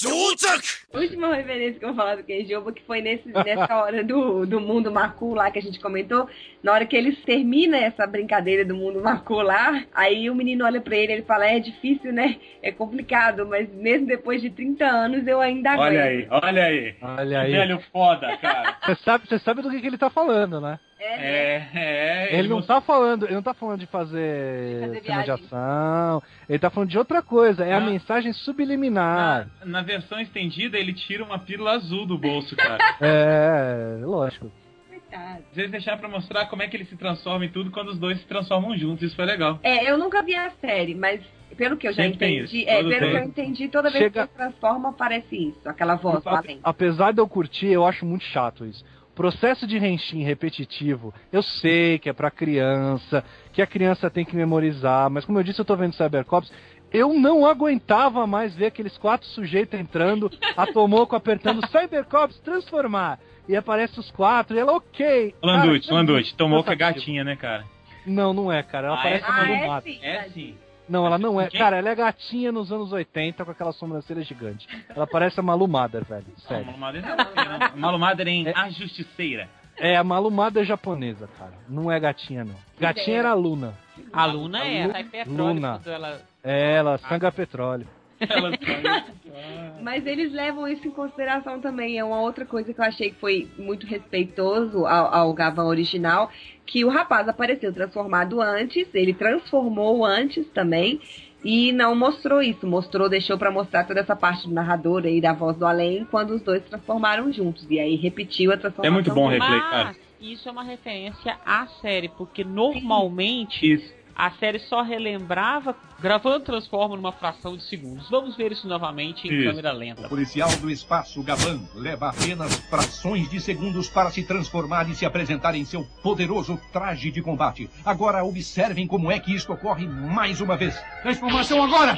[0.00, 0.58] 上着
[0.94, 4.60] Última referência que eu vou falar do Kenjoba, que foi nesse, nessa hora do, do
[4.60, 6.28] mundo Macu lá que a gente comentou.
[6.62, 10.80] Na hora que eles terminam essa brincadeira do mundo Macu lá, aí o menino olha
[10.80, 12.36] pra ele e ele fala: É difícil, né?
[12.60, 15.86] É complicado, mas mesmo depois de 30 anos eu ainda aguento.
[15.86, 16.94] Olha aí, olha aí.
[17.00, 17.52] Olha aí.
[17.52, 18.76] Velho foda, cara.
[18.84, 20.78] Você sabe, você sabe do que, que ele tá falando, né?
[21.00, 21.70] É, né?
[21.74, 22.38] É, é.
[22.38, 26.22] Ele não tá falando, ele não tá falando de fazer, Fazer cena de ação.
[26.48, 29.48] Ele tá falando de outra coisa, é a mensagem subliminar.
[29.60, 32.78] Na, na versão estendida, ele tira uma pílula azul do bolso, cara.
[33.00, 34.50] É, lógico.
[34.88, 35.42] Coitado.
[35.56, 38.18] Eles deixaram pra mostrar como é que ele se transforma em tudo quando os dois
[38.18, 39.02] se transformam juntos.
[39.04, 39.58] Isso foi legal.
[39.62, 41.20] É, eu nunca vi a série, mas
[41.56, 44.26] pelo que eu já Sempre entendi, isso, é, pelo que eu entendi, toda vez Chega-
[44.26, 46.60] que ele transforma, aparece isso, aquela voz A- valente.
[46.62, 48.84] apesar de eu curtir, eu acho muito chato isso.
[49.16, 53.22] Processo de Henshin repetitivo, eu sei que é pra criança,
[53.52, 56.50] que a criança tem que memorizar, mas como eu disse, eu tô vendo Cybercops,
[56.92, 63.18] eu não aguentava mais ver aqueles quatro sujeitos entrando, a Tomoko apertando Cybercops transformar.
[63.48, 65.34] E aparece os quatro, e ela, ok.
[65.42, 67.64] Landucci, Cara, Landucci, Tomoko é gatinha, né, cara?
[68.06, 68.88] Não, não é, cara.
[68.88, 69.28] Ela Ah, parece é?
[69.28, 69.82] uma Ah, é malumada.
[69.82, 69.98] sim.
[70.02, 70.54] É sim.
[70.88, 71.48] Não, ela não é.
[71.48, 71.58] Quem?
[71.60, 74.66] Cara, ela é gatinha nos anos 80 com aquela sobrancelha gigante.
[74.88, 76.24] Ela parece a Malumada, velho.
[76.28, 76.66] Não, Sério.
[76.66, 77.76] Não, não.
[77.76, 79.48] Malumada era em A Justiceira.
[79.78, 81.52] É, a Malumada é japonesa, cara.
[81.68, 82.56] Não é gatinha, não.
[82.78, 83.74] Gatinha era a Luna.
[84.12, 85.80] A Luna é, ela é petróleo Luna.
[85.82, 86.20] quando ela...
[86.42, 87.86] É, ela sangra petróleo.
[88.20, 88.50] Ela
[89.82, 91.98] Mas eles levam isso em consideração também.
[91.98, 96.30] É uma outra coisa que eu achei que foi muito respeitoso ao, ao Gavan original,
[96.66, 101.00] que o rapaz apareceu transformado antes, ele transformou antes também.
[101.42, 105.32] E não mostrou isso, mostrou, deixou pra mostrar toda essa parte do narrador aí da
[105.32, 107.66] voz do além quando os dois transformaram juntos.
[107.70, 108.84] E aí repetiu a transformação.
[108.84, 109.84] É muito bom replay, cara.
[109.84, 113.99] Mas isso é uma referência à série, porque normalmente Isso.
[114.20, 118.10] A série só relembrava gravando transforma numa fração de segundos.
[118.10, 119.48] Vamos ver isso novamente em Isso.
[119.48, 120.06] câmera lenta.
[120.06, 125.06] O policial do espaço Gavan leva apenas frações de segundos para se transformar e se
[125.06, 127.70] apresentar em seu poderoso traje de combate.
[127.82, 130.78] Agora observem como é que isto ocorre mais uma vez.
[131.02, 131.96] Transformação agora!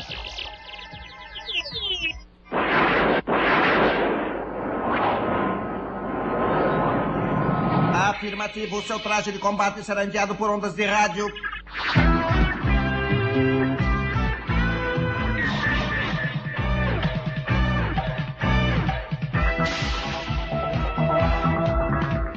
[7.93, 11.27] Afirmativo, seu traje de combate será enviado por ondas de rádio.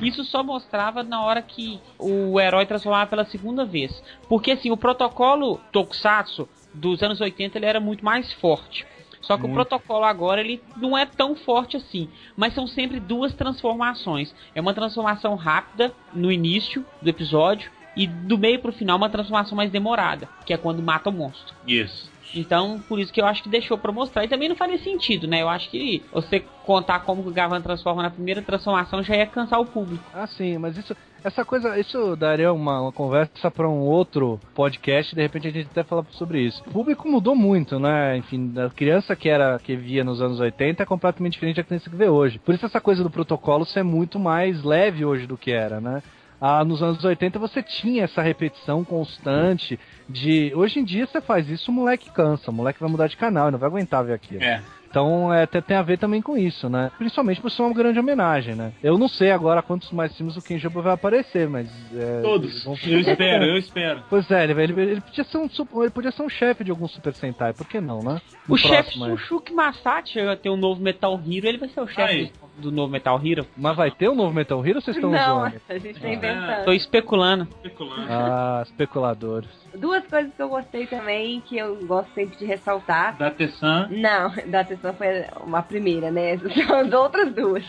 [0.02, 4.04] Isso só mostrava na hora que o herói transformava pela segunda vez.
[4.30, 8.86] Porque assim, o protocolo Tokusatsu dos anos 80 ele era muito mais forte.
[9.26, 9.56] Só que o Muito.
[9.56, 14.36] protocolo agora ele não é tão forte assim, mas são sempre duas transformações.
[14.54, 19.56] É uma transformação rápida no início do episódio e do meio pro final uma transformação
[19.56, 21.56] mais demorada, que é quando mata o monstro.
[21.68, 22.14] Isso.
[22.36, 24.26] Então, por isso que eu acho que deixou pra mostrar.
[24.26, 25.42] E também não faria sentido, né?
[25.42, 29.60] Eu acho que você contar como o Gavan transforma na primeira transformação já ia cansar
[29.60, 30.04] o público.
[30.14, 35.16] Ah, sim, mas isso, essa coisa, isso daria uma, uma conversa para um outro podcast,
[35.16, 36.62] de repente a gente até fala sobre isso.
[36.68, 38.18] O público mudou muito, né?
[38.18, 41.90] Enfim, da criança que era que via nos anos 80 é completamente diferente da criança
[41.90, 42.40] que vê hoje.
[42.40, 46.04] Por isso essa coisa do protocolo ser muito mais leve hoje do que era, né?
[46.40, 50.52] Ah, nos anos 80 você tinha essa repetição constante de.
[50.56, 53.46] Hoje em dia você faz isso, o moleque cansa, o moleque vai mudar de canal,
[53.46, 54.44] ele não vai aguentar ver aquilo.
[54.44, 54.62] É.
[54.96, 56.90] Então é, até tem a ver também com isso, né?
[56.98, 58.72] Principalmente por ser uma grande homenagem, né?
[58.82, 61.70] Eu não sei agora quantos mais filmes o Kenjiba vai aparecer, mas.
[61.94, 62.64] É, Todos.
[62.64, 64.04] vão- Eu espero, eu espero.
[64.10, 65.50] Pois é, ele, ele, ele podia ser um
[65.82, 68.22] ele podia ser um chefe de algum Super Sentai, por que não, né?
[68.48, 69.12] O No chefe próximo aí.
[69.18, 72.90] Sushuki Masachi vai ter um novo Metal Hero, ele vai ser o chefe do, novo
[72.90, 73.46] Metal Hero.
[73.58, 75.56] Mas vai ter um novo Metal Hero ou vocês estão Não, zoando?
[75.68, 76.14] a gente tá Ah.
[76.14, 76.64] inventando.
[76.66, 77.48] Tô especulando.
[77.66, 78.08] Especulando.
[78.10, 79.50] Ah, especuladores.
[79.76, 83.18] Duas coisas que eu gostei também, que eu gosto sempre de ressaltar.
[83.18, 83.90] Da Tessan.
[83.92, 86.38] Não, da atenção foi uma primeira, né?
[86.38, 87.64] São as outras duas.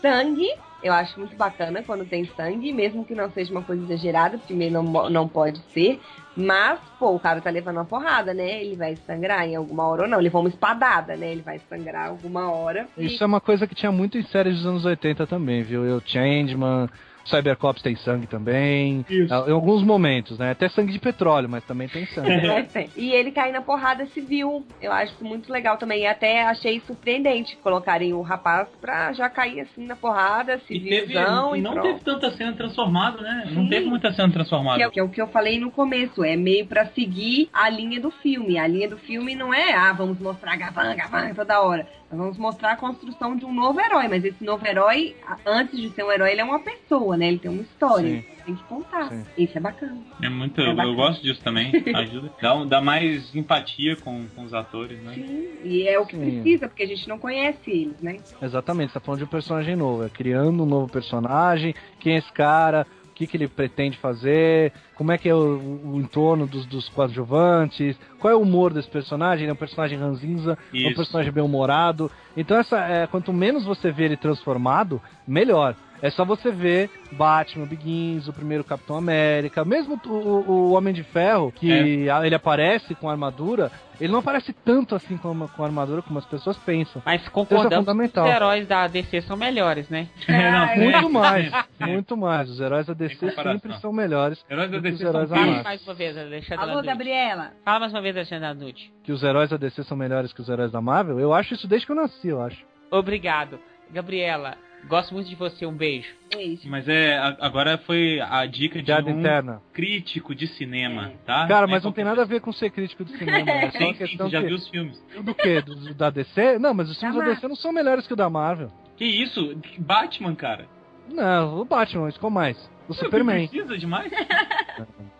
[0.00, 0.48] Sangue,
[0.82, 4.82] eu acho muito bacana quando tem sangue, mesmo que não seja uma coisa exagerada, primeiro
[4.82, 6.00] não, não pode ser.
[6.36, 8.64] Mas, pô, o cara tá levando uma porrada, né?
[8.64, 10.18] Ele vai sangrar em alguma hora ou não.
[10.18, 11.32] Levou uma espadada, né?
[11.32, 12.88] Ele vai sangrar alguma hora.
[12.96, 15.84] Isso é uma coisa que tinha muito em séries dos anos 80 também, viu?
[15.84, 16.88] Eu Changeman,
[17.24, 19.04] Cybercops tem sangue também.
[19.08, 19.32] Isso.
[19.32, 20.50] Em alguns momentos, né?
[20.52, 22.46] Até sangue de petróleo, mas também tem sangue.
[22.46, 22.90] Vai ser.
[22.96, 24.64] E ele cair na porrada civil.
[24.80, 26.02] Eu acho muito legal também.
[26.02, 31.00] E até achei surpreendente colocarem o rapaz pra já cair assim na porrada, E teve.
[31.00, 31.86] civilzão e, não pronto.
[31.86, 33.44] teve tanta cena transformada, né?
[33.52, 33.68] Não Sim.
[33.68, 34.78] teve muita cena transformada.
[34.78, 37.68] Que é, que é o que eu falei no começo, é meio pra seguir a
[37.68, 38.58] linha do filme.
[38.58, 41.86] A linha do filme não é, ah, vamos mostrar Gavan, Gavan toda hora.
[42.10, 45.14] Nós vamos mostrar a construção de um novo herói, mas esse novo herói,
[45.46, 47.28] antes de ser um herói, ele é uma pessoa, né?
[47.28, 48.20] Ele tem uma história.
[48.20, 48.24] Sim.
[48.46, 49.08] Tem que contar.
[49.10, 49.24] Sim.
[49.38, 49.96] Isso é bacana.
[50.22, 50.60] É muito.
[50.60, 50.94] É eu bacana.
[50.96, 51.70] gosto disso também.
[51.94, 52.30] Ajuda.
[52.40, 55.12] Dá, um- dá mais empatia com, com os atores, né?
[55.14, 55.48] Sim.
[55.64, 56.40] E é o que Sim.
[56.42, 58.16] precisa, porque a gente não conhece eles, né?
[58.42, 62.18] Exatamente, você tá falando de um personagem novo, é criando um novo personagem, quem é
[62.18, 65.60] esse cara, o que, que ele pretende fazer, como é que é o,
[65.92, 69.98] o entorno dos, dos coadjuvantes, qual é o humor desse personagem, ele é um personagem
[69.98, 70.96] ranzinza, é um Isso.
[70.96, 72.10] personagem bem-humorado.
[72.36, 75.76] Então essa é, quanto menos você vê ele transformado, melhor.
[76.02, 81.02] É só você ver Batman, Begins, o primeiro Capitão América, mesmo o, o- Homem de
[81.02, 83.70] Ferro, que a- ele aparece com armadura,
[84.00, 87.02] ele não aparece tanto assim com, com a armadura como as pessoas pensam.
[87.04, 88.24] Mas é concordamos que fundamental.
[88.24, 90.08] os heróis da DC são melhores, né?
[90.26, 91.84] É, não, sim, Muito sim, mais, sim.
[91.84, 92.48] muito mais.
[92.50, 95.44] Os heróis da DC sempre são melhores Heróis da que DC os heróis são da
[95.44, 96.86] Fala mais uma vez, Alexandre Alô, Lanucci.
[96.86, 97.50] Gabriela.
[97.64, 98.90] Fala mais uma vez, Alexandre Lanucci.
[99.04, 101.20] Que os heróis da DC são melhores que os heróis da Marvel.
[101.20, 102.64] Eu acho isso desde que eu nasci, eu acho.
[102.90, 103.58] Obrigado.
[103.92, 104.54] Gabriela,
[104.88, 106.08] Gosto muito de você, um beijo.
[106.34, 106.62] Beijo.
[106.68, 109.60] Mas é, agora foi a dica de Piada um interna.
[109.72, 111.46] crítico de cinema, tá?
[111.46, 113.38] Cara, É mas não tem nada a ver com ser crítico do cinema.
[113.50, 114.46] É uma sim, questão você já que...
[114.48, 115.04] viu os filmes.
[115.22, 115.60] Do quê?
[115.60, 116.58] Do, do- da DC?
[116.58, 118.70] Não, mas os filmes da, Da DC não são melhores que o da Marvel.
[118.96, 119.56] Que isso?
[119.78, 120.66] Batman, cara.
[121.08, 122.56] Não, o Batman, isso com mais.
[122.88, 123.46] O Não, Superman.
[123.48, 124.10] Precisa demais?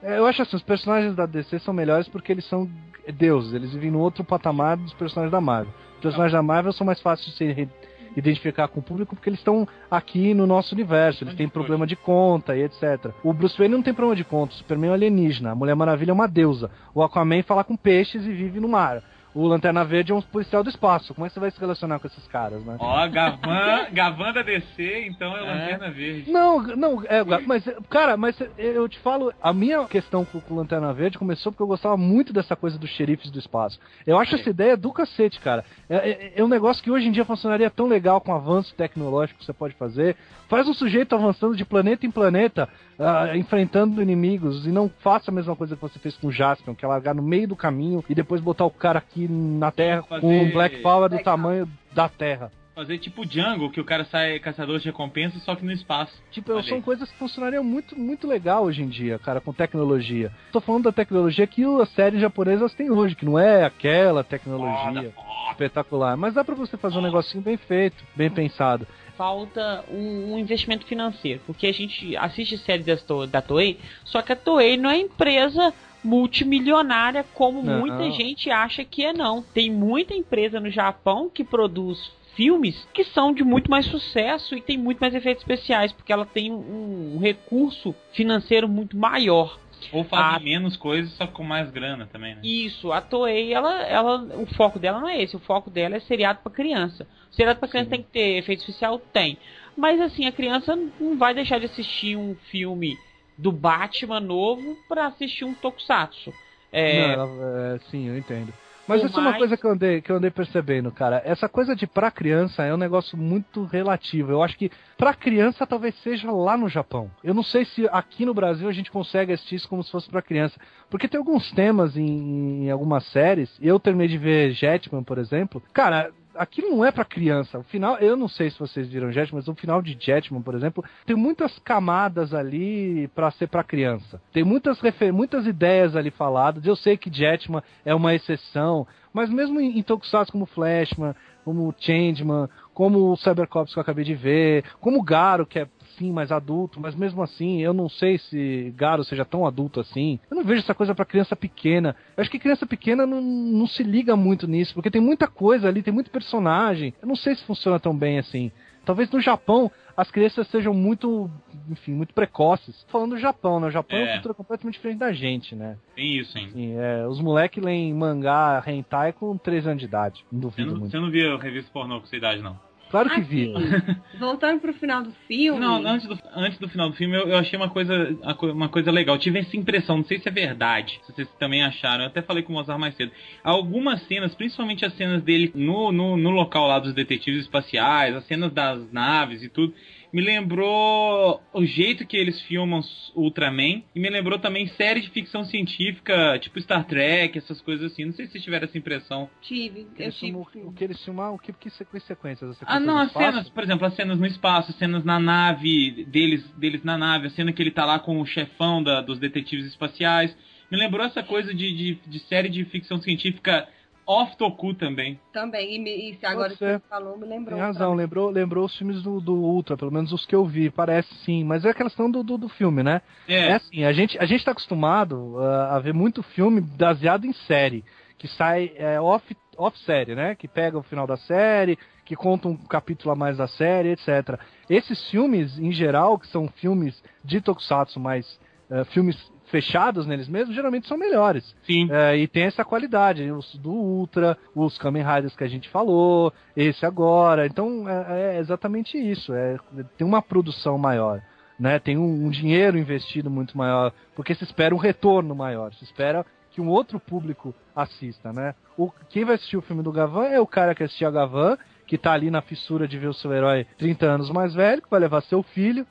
[0.02, 2.68] É, Eu acho assim, os personagens da DC são melhores porque eles são
[3.14, 5.72] deuses, eles vivem no outro patamar dos personagens da Marvel.
[5.96, 7.68] Os personagens da Marvel são mais fáceis de se re-
[8.16, 11.96] identificar com o público porque eles estão aqui no nosso universo, eles têm problema de
[11.96, 13.12] conta e etc.
[13.22, 15.74] O Bruce Wayne não tem problema de conta, o Superman é um alienígena, a Mulher
[15.74, 19.02] Maravilha é uma deusa, o Aquaman fala com peixes e vive no mar.
[19.34, 21.14] O Lanterna Verde é um policial do espaço.
[21.14, 22.76] Como é que você vai se relacionar com esses caras, né?
[22.80, 26.30] Ó, Gavan, Gavan da DC, então é Lanterna Verde.
[26.30, 30.92] Não, não, é, mas, cara, mas eu te falo, a minha questão com o Lanterna
[30.92, 33.78] Verde começou porque eu gostava muito dessa coisa dos xerifes do espaço.
[34.06, 35.64] Eu acho essa ideia do cacete, cara.
[35.88, 38.74] É, é- é um negócio que hoje em dia funcionaria tão legal com o avanço
[38.74, 40.16] tecnológico que você pode fazer.
[40.48, 42.68] Faz um sujeito avançando de planeta em planeta,
[42.98, 46.74] ah, enfrentando inimigos, e não faça a mesma coisa que você fez com o Jaspion,
[46.74, 50.02] que é largar no meio do caminho e depois botar o cara aqui na Terra
[50.02, 52.50] Fazer- com um Black Power do tamanho da Terra.
[52.74, 56.14] Fazer tipo Django, que o cara sai caçador de recompensa, só que no espaço.
[56.30, 60.32] Tipo, Olha são coisas que funcionariam muito, muito legal hoje em dia, cara, com tecnologia.
[60.52, 65.12] Tô falando da tecnologia que as séries japonesas têm hoje, que não é aquela tecnologia
[65.50, 66.16] espetacular.
[66.16, 68.86] Mas dá pra você fazer um negocinho bem feito, bem pensado.
[69.16, 72.86] Falta um, um investimento financeiro, porque a gente assiste séries
[73.30, 75.74] da Toei, só que a Toei não é empresa
[76.04, 77.80] multimilionária como Não.
[77.80, 79.42] muita gente acha que é não.
[79.42, 84.62] Tem muita empresa no Japão que produz filmes que são de muito mais sucesso e
[84.62, 89.58] tem muito mais efeitos especiais, porque ela tem um, recurso financeiro muito maior.
[89.92, 90.38] Ou fazer Ah.
[90.38, 92.40] menos coisas, só com mais grana também, né?
[92.44, 96.00] Isso, a Toei, ela, ela, o foco dela não é esse, o foco dela é
[96.00, 97.06] seriado pra criança.
[97.30, 98.98] Seriado pra criança tem que ter efeito especial?
[98.98, 99.38] Tem.
[99.76, 102.96] Mas assim, a criança não vai deixar de assistir um filme
[103.40, 106.32] do Batman novo pra assistir um Tokusatsu.
[106.72, 107.28] É, Não,
[107.74, 108.52] é, sim, eu entendo.
[108.86, 111.22] Mas isso é uma mais- coisa que eu, andei, que eu andei percebendo, cara.
[111.24, 114.32] Essa coisa de pra criança é um negócio muito relativo.
[114.32, 114.68] Eu acho que
[114.98, 117.08] pra criança talvez seja lá no Japão.
[117.22, 120.10] Eu não sei se aqui no Brasil a gente consegue assistir isso como se fosse
[120.10, 120.58] pra criança.
[120.88, 123.48] Porque tem alguns temas em, em algumas séries.
[123.60, 125.62] Eu terminei de ver Jetman, por exemplo.
[125.72, 127.58] Cara, aquilo não é pra criança.
[127.58, 130.54] O final, eu não sei se vocês viram Jetman, mas o final de Jetman, por
[130.54, 134.20] exemplo, tem muitas camadas ali pra ser pra criança.
[134.32, 136.64] Tem muitas refer muitas ideias ali faladas.
[136.64, 141.14] Eu sei que Jetman é uma exceção, mas mesmo em, em Tokusatsu como Flashman,
[141.44, 145.68] como Changeman, como o Cybercops que eu acabei de ver, como Garo, que é
[146.00, 150.18] sim mais adulto, mas mesmo assim, eu não sei se Garo seja tão adulto assim.
[150.30, 151.94] Eu não vejo essa coisa pra criança pequena.
[152.16, 155.68] Eu acho que criança pequena não, não se liga muito nisso, porque tem muita coisa
[155.68, 156.94] ali, tem muito personagem.
[157.02, 158.50] Eu não sei se funciona tão bem assim.
[158.82, 161.30] Talvez no Japão as crianças sejam muito,
[161.68, 162.86] enfim, muito precoces.
[162.88, 163.66] Falando do Japão, né?
[163.66, 164.04] O Japão é, É.
[164.06, 165.76] uma cultura completamente diferente da gente, né?
[165.94, 166.46] Tem isso, hein?
[166.48, 170.24] Assim, é, os moleques leem mangá hentai com 3 anos de idade.
[170.32, 170.90] Não Você duvido não, muito.
[170.92, 172.58] você não via revista pornô com essa idade, não?
[172.90, 173.54] Claro que vi.
[173.54, 175.60] Assim, voltando pro final do filme.
[175.60, 178.90] Não, antes do, antes do final do filme eu, eu achei uma coisa, uma coisa
[178.90, 179.14] legal.
[179.14, 182.02] Eu tive essa impressão, não sei se é verdade, se vocês também acharam.
[182.02, 183.12] Eu até falei com o Mozart mais cedo.
[183.44, 188.26] Algumas cenas, principalmente as cenas dele no, no, no local lá dos detetives espaciais, as
[188.26, 189.72] cenas das naves e tudo,
[190.12, 192.80] me lembrou o jeito que eles filmam
[193.14, 198.04] Ultraman e me lembrou também série de ficção científica, tipo Star Trek, essas coisas assim.
[198.04, 199.28] Não sei se vocês tiveram essa impressão.
[199.42, 200.32] Tive, eu Eles tive.
[200.32, 202.50] filmam- o que eles filmaram, o que, que sequ- sequências?
[202.50, 203.26] As Ah, não, as espaço?
[203.30, 207.26] cenas, por exemplo, as cenas no espaço, as cenas na nave, deles, deles na nave,
[207.28, 210.36] a cena que ele tá lá com o chefão da- dos detetives espaciais.
[210.70, 213.68] Me lembrou essa coisa de, de, de série de ficção científica
[214.10, 215.20] off-toku também.
[215.32, 217.56] Também, e, me- e se agora que você falou, me lembrou.
[217.56, 220.68] Tem razão, lembrou, lembrou os filmes do, do Ultra, pelo menos os que eu vi,
[220.68, 223.02] parece sim, mas é a questão do, do, do filme, né?
[223.28, 223.52] É.
[223.52, 227.84] assim, a gente, a gente tá acostumado ah, a ver muito filme baseado em série,
[228.18, 230.34] que sai é, off, off série, né?
[230.34, 234.40] Que pega o final da série, que conta um capítulo a mais da série, etc.
[234.68, 238.26] Esses filmes, em geral, que são filmes de Tokusatsu, mas
[238.68, 239.16] eh, filmes
[239.50, 241.54] fechados neles mesmos, geralmente são melhores.
[241.62, 241.88] Sim.
[241.90, 246.32] É, e tem essa qualidade, os do Ultra, os Kamen Riders que a gente falou,
[246.56, 247.46] esse agora.
[247.46, 249.34] Então é, é exatamente isso.
[249.34, 249.58] É,
[249.96, 251.22] tem uma produção maior.
[251.58, 251.78] Né?
[251.78, 256.24] Tem um, um dinheiro investido muito maior, porque se espera um retorno maior, se espera
[256.50, 258.54] que um outro público assista, né?
[258.78, 261.98] O, quem vai assistir o filme do Gavan é o cara que assistia Gavan, que
[261.98, 265.00] tá ali na fissura de ver o seu herói 30 anos mais velho, que vai
[265.00, 265.86] levar seu filho,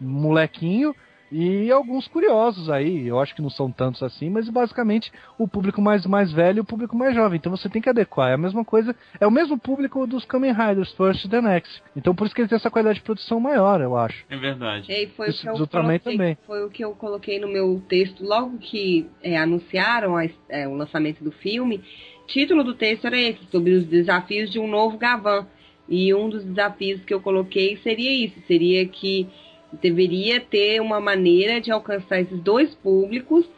[0.00, 0.94] molequinho,
[1.30, 5.80] E alguns curiosos aí, eu acho que não são tantos assim, mas basicamente o público
[5.80, 7.36] mais, mais velho e o público mais jovem.
[7.36, 8.30] Então você tem que adequar.
[8.30, 11.82] É a mesma coisa, é o mesmo público dos Kamen Riders First the Next.
[11.94, 14.24] Então por isso que ele tem essa qualidade de produção maior, eu acho.
[14.30, 14.90] É verdade.
[14.90, 16.38] E foi, o que, eu coloquei, também.
[16.46, 20.74] foi o que eu coloquei no meu texto logo que é, anunciaram a- é, o
[20.74, 21.82] lançamento do filme.
[22.26, 25.46] título do texto era esse, sobre os desafios de um novo Gavan.
[25.88, 29.26] E um dos desafios que eu coloquei seria isso, seria que
[29.72, 33.48] deveria ter uma maneira de alcançar esses dois públicos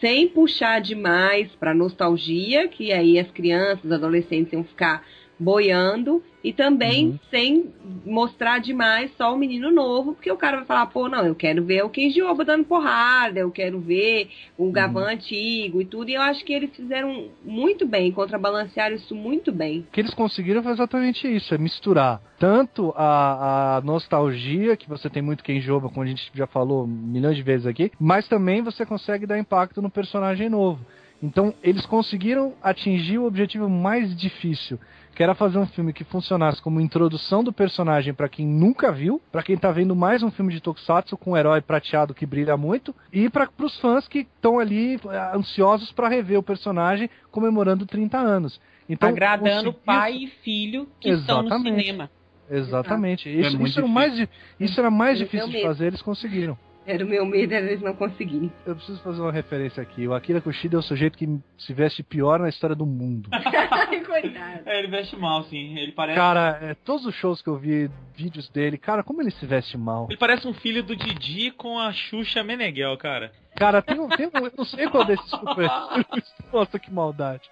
[0.00, 5.04] sem puxar demais para nostalgia, que aí as crianças, os adolescentes iam ficar
[5.40, 7.18] boiando, e também Uhum.
[7.30, 7.70] sem
[8.04, 11.64] mostrar demais só o menino novo, porque o cara vai falar, pô, não, eu quero
[11.64, 16.14] ver o Kenji Oba dando porrada, eu quero ver o Gavan antigo e tudo, e
[16.14, 19.80] eu acho que eles fizeram muito bem, contrabalancearam isso muito bem.
[19.80, 25.10] O que eles conseguiram foi exatamente isso, é misturar tanto a, a nostalgia, que você
[25.10, 28.62] tem muito quem joga, como a gente já falou milhões de vezes aqui, mas também
[28.62, 30.80] você consegue dar impacto no personagem novo.
[31.22, 34.78] Então, eles conseguiram atingir o objetivo mais difícil,
[35.20, 39.20] que era fazer um filme que funcionasse como introdução do personagem para quem nunca viu,
[39.30, 42.56] para quem tá vendo mais um filme de Tokusatsu com um herói prateado que brilha
[42.56, 47.84] muito, e para os fãs que estão ali eh, ansiosos para rever o personagem comemorando
[47.84, 48.58] 30 anos.
[48.88, 51.80] Então, Agradando conseguir- pai e filho que estão no Exatamente.
[51.82, 52.10] cinema.
[52.50, 53.28] Exatamente.
[53.28, 56.56] É Isso, muito isso era o mais, isso era mais difícil de fazer, eles conseguiram.
[56.86, 58.50] Era o meu medo, era eles não conseguirem.
[58.66, 60.08] Eu preciso fazer uma referência aqui.
[60.08, 61.28] O Akira Kushida é o sujeito que
[61.58, 63.28] se veste pior na história do mundo.
[64.06, 64.62] Coitado.
[64.66, 65.78] É, ele veste mal, sim.
[65.78, 66.18] Ele parece.
[66.18, 69.76] Cara, é, todos os shows que eu vi, vídeos dele, cara, como ele se veste
[69.78, 70.06] mal.
[70.08, 73.30] Ele parece um filho do Didi com a Xuxa Meneghel, cara.
[73.56, 76.34] Cara, tem um, tem um eu não sei qual desses super heroes.
[76.52, 77.42] Nossa, que maldade.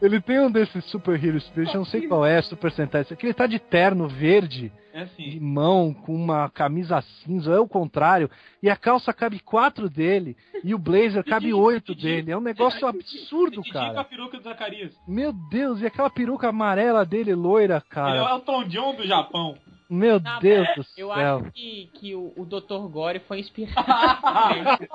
[0.00, 3.02] Ele tem um desses super heroes, eu não sei qual é, Super Sentai.
[3.02, 5.22] Esse aqui ele tá de terno verde, É assim.
[5.30, 8.30] limão, com uma camisa cinza, é o contrário.
[8.62, 12.30] E a calça cabe quatro dele, e o blazer cabe oito dele.
[12.30, 14.04] É um negócio absurdo, com a cara.
[14.04, 14.92] peruca do Zacarias.
[15.08, 18.34] Meu Deus, e aquela peruca amarela dele, loira, Ele é cara.
[18.36, 19.56] o Tom John do Japão.
[19.88, 21.36] Meu Não, Deus do Eu céu.
[21.38, 22.88] acho que, que o, o Dr.
[22.90, 23.84] Gore foi inspirado.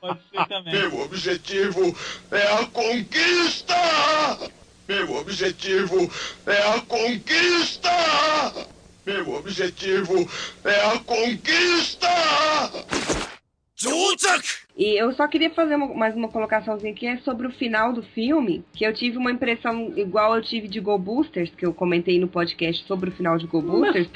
[0.00, 0.72] Pode ser também.
[0.72, 1.80] Meu objetivo
[2.32, 3.74] é a conquista!
[4.88, 5.96] Meu objetivo
[6.46, 7.90] é a conquista!
[9.06, 10.28] Meu objetivo
[10.64, 12.08] é a conquista!
[14.76, 18.02] E eu só queria fazer uma- mais uma colocaçãozinha que é sobre o final do
[18.02, 22.18] filme, que eu tive uma impressão igual eu tive de Go Boosters, que eu comentei
[22.18, 24.06] no podcast sobre o final de Go Boosters.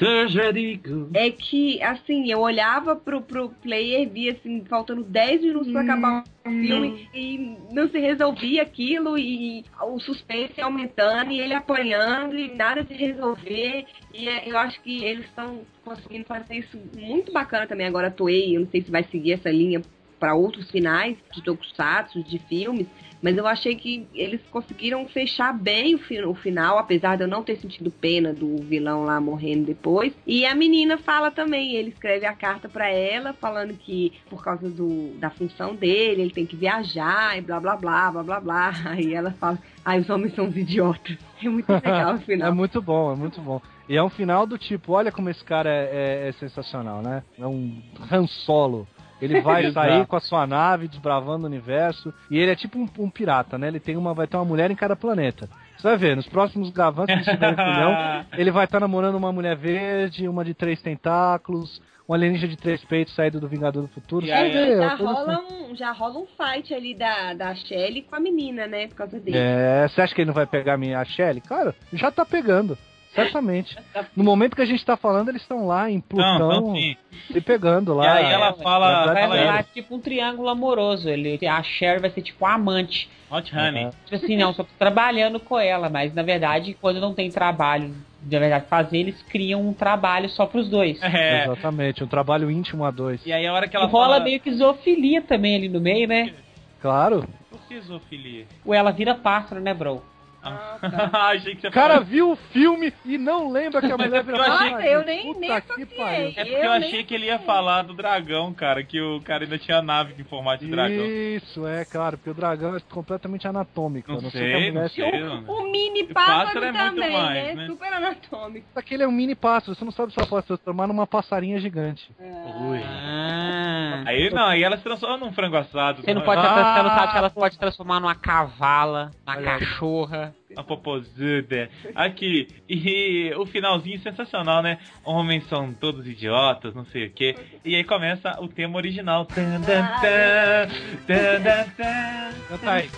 [1.13, 5.81] É que, assim, eu olhava pro, pro player e via, assim, faltando 10 minutos pra
[5.81, 12.37] acabar o filme e não se resolvia aquilo e o suspense aumentando e ele apanhando
[12.37, 13.85] e nada se resolver.
[14.13, 17.85] E é, eu acho que eles estão conseguindo fazer isso muito bacana também.
[17.87, 19.81] Agora a Toei, eu não sei se vai seguir essa linha
[20.19, 22.87] para outros finais de tokusatsu, de filmes,
[23.21, 27.27] mas eu achei que eles conseguiram fechar bem o, fi- o final, apesar de eu
[27.27, 30.13] não ter sentido pena do vilão lá morrendo depois.
[30.27, 34.69] E a menina fala também, ele escreve a carta para ela, falando que por causa
[34.69, 38.71] do, da função dele, ele tem que viajar e blá blá blá, blá blá blá.
[38.85, 41.17] Aí ela fala, ai, os homens são os idiotas.
[41.43, 42.47] É muito legal o final.
[42.47, 43.61] É muito bom, é muito bom.
[43.89, 47.23] E é um final do tipo, olha como esse cara é, é- é sensacional, né?
[47.37, 48.87] É um Han Solo.
[49.21, 52.13] Ele vai sair com a sua nave desbravando o universo.
[52.29, 53.67] E ele é tipo um, um pirata, né?
[53.67, 55.49] Ele tem uma, vai ter uma mulher em cada planeta.
[55.77, 59.55] Você vai ver, nos próximos se ele tiver filhão, ele vai estar namorando uma mulher
[59.55, 64.25] verde, uma de três tentáculos, um alienígena de três peitos saído do Vingador do Futuro.
[64.25, 65.03] Já, é assim.
[65.03, 68.87] rola um, já rola um fight ali da, da Shelly com a menina, né?
[68.87, 69.37] Por causa dele.
[69.37, 71.41] É, você acha que ele não vai pegar a minha a Shelly?
[71.41, 72.77] Cara, já tá pegando.
[73.15, 73.77] Certamente.
[74.15, 76.95] No momento que a gente tá falando, eles estão lá em Não, Plutão sim.
[77.31, 78.05] se pegando lá.
[78.05, 79.13] E aí ela É, fala.
[79.13, 81.09] Vai rolar tipo um triângulo amoroso.
[81.09, 83.09] Ele, a Cher vai ser tipo a amante.
[83.31, 83.89] Hot Honey.
[84.05, 87.95] Tipo assim, não, só tô trabalhando com ela, mas na verdade, quando não tem trabalho,
[88.29, 91.01] na verdade, fazer, eles criam um trabalho só pros dois.
[91.01, 91.45] É.
[91.45, 93.25] Exatamente, um trabalho íntimo a dois.
[93.25, 94.23] E aí a hora que E ela rola fala.
[94.23, 96.33] meio que zoofilia também ali no meio, né?
[96.81, 97.27] Claro.
[97.49, 98.45] Por que zoofilia?
[98.63, 100.03] Ou ela vira pássaro, né, bro?
[101.13, 103.97] Ah, achei que você O cara falou- viu o filme e não lembra que a
[103.97, 105.85] mulher porque eu achei Nossa, eu nem, Puta nem que associei.
[105.97, 106.27] pariu.
[106.27, 109.43] É porque eu, Eu achei que ele ia falar do dragão, cara, que o cara
[109.43, 111.05] ainda tinha nave em formato de dragão.
[111.05, 114.11] Isso, é claro, porque o dragão é completamente anatômico.
[114.11, 115.23] Não não sei, não sei.
[115.23, 117.53] O, o mini O pássaro, pássaro é muito também, mais, né?
[117.55, 117.67] né?
[117.67, 118.67] Super anatômico.
[118.75, 121.59] Aquele é um mini pássaro, você não sabe se ela pode se transformar numa passarinha
[121.59, 122.09] gigante.
[122.19, 122.79] Ui.
[122.83, 124.03] Ah.
[124.05, 126.01] Aí não, aí ela se transforma num frango assado.
[126.01, 126.43] Você não pode, Ah.
[126.75, 129.59] você não sabe se ela pode transformar numa cavala, numa Olha aí.
[129.59, 130.34] cachorra.
[130.54, 131.70] Uma popozuda.
[131.94, 132.48] Aqui.
[132.68, 134.78] E o finalzinho sensacional, né?
[135.04, 137.36] Homens são todos idiotas, não sei o quê.
[137.64, 139.26] E aí começa o tema original.
[139.26, 140.68] Tan, tan, tan,
[141.06, 142.58] tan, tan, tan.
[142.58, 142.90] Tá aí.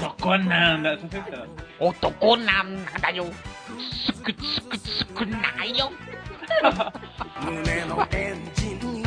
[0.00, 0.96] Tocou nada.
[0.96, 1.66] Tô tentando.
[1.78, 3.26] 男なんだよ。
[4.06, 5.90] つくつくつくなよ。
[7.44, 8.99] 胸のエンジン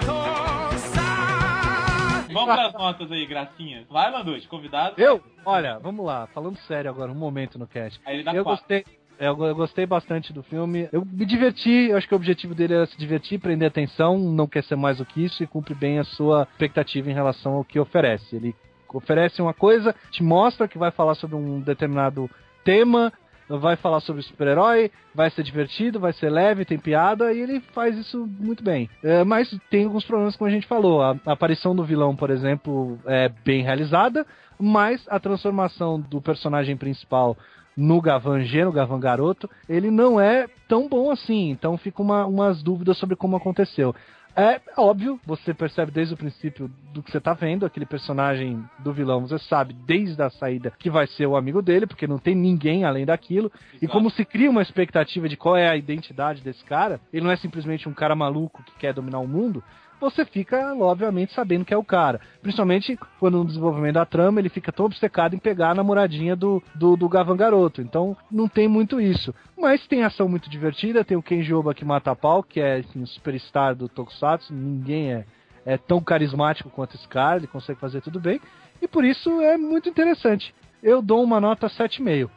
[0.00, 3.86] とさ Vamos pras notas aí, gracinha.
[3.90, 4.94] Vai, Landucci, convidado.
[5.00, 5.22] Eu?
[5.44, 8.00] Olha, vamos lá, falando sério agora, um momento no cast.
[8.04, 8.60] Aí ele dá eu quatro.
[8.60, 8.84] gostei.
[9.18, 10.88] É, Eu, eu gostei bastante do filme.
[10.92, 14.46] Eu me diverti, eu acho que o objetivo dele era se divertir, prender atenção, não
[14.46, 17.64] quer ser mais do que isso e cumpre bem a sua expectativa em relação ao
[17.64, 18.36] que oferece.
[18.36, 18.54] Ele
[18.92, 22.30] oferece uma coisa, te mostra que vai falar sobre um determinado
[22.64, 23.12] tema,
[23.48, 27.96] vai falar sobre super-herói, vai ser divertido, vai ser leve, tem piada, e ele faz
[27.96, 28.90] isso muito bem.
[29.02, 31.02] É, mas tem alguns problemas, como a gente falou.
[31.02, 34.26] A, a aparição do vilão, por exemplo, é bem realizada,
[34.58, 37.36] mas a transformação do personagem principal
[37.76, 41.50] no Gavan G, no Gavan Garoto, ele não é tão bom assim.
[41.50, 43.94] Então fica uma, umas dúvidas sobre como aconteceu.
[44.38, 48.92] É óbvio, você percebe desde o princípio do que você tá vendo, aquele personagem do
[48.92, 52.34] vilão, você sabe desde a saída que vai ser o amigo dele, porque não tem
[52.34, 53.50] ninguém além daquilo.
[53.80, 57.30] E como se cria uma expectativa de qual é a identidade desse cara, ele não
[57.30, 59.64] é simplesmente um cara maluco que quer dominar o mundo,
[60.00, 62.20] você fica, obviamente, sabendo que é o cara.
[62.42, 66.62] Principalmente quando no desenvolvimento da trama ele fica tão obcecado em pegar a namoradinha do,
[66.74, 67.80] do, do Gavan Garoto.
[67.80, 69.34] Então não tem muito isso.
[69.56, 73.02] Mas tem ação muito divertida, tem o Kenjoba que mata a pau, que é assim,
[73.02, 75.24] o superstar do Tokusatsu, ninguém é,
[75.64, 78.40] é tão carismático quanto esse cara, ele consegue fazer tudo bem.
[78.80, 80.54] E por isso é muito interessante.
[80.82, 82.30] Eu dou uma nota 7,5.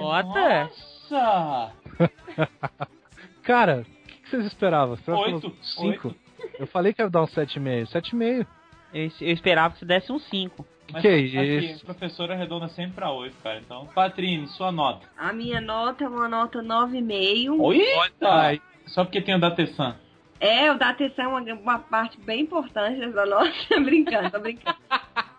[0.00, 0.70] Nota?
[1.10, 1.72] Nossa!
[3.42, 3.84] Cara,
[4.32, 4.98] o que, que vocês esperavam?
[5.06, 5.54] Oito.
[5.62, 6.14] 5?
[6.58, 7.86] Eu falei que ia dar um 7,5.
[7.92, 8.46] 7,5.
[8.92, 10.66] Eu, eu esperava que você desse um 5.
[10.92, 11.84] Mas Que aqui, isso?
[11.84, 13.60] professora arredonda sempre pra 8, cara.
[13.60, 15.06] Então, Patrine, sua nota.
[15.16, 17.74] A minha nota é uma nota 9,5.
[17.74, 18.62] Eita!
[18.86, 19.96] Só porque tem o da Tessan.
[20.40, 23.52] É, o da atenção é uma, uma parte bem importante dessa nota.
[23.80, 24.76] brincando, tô brincando.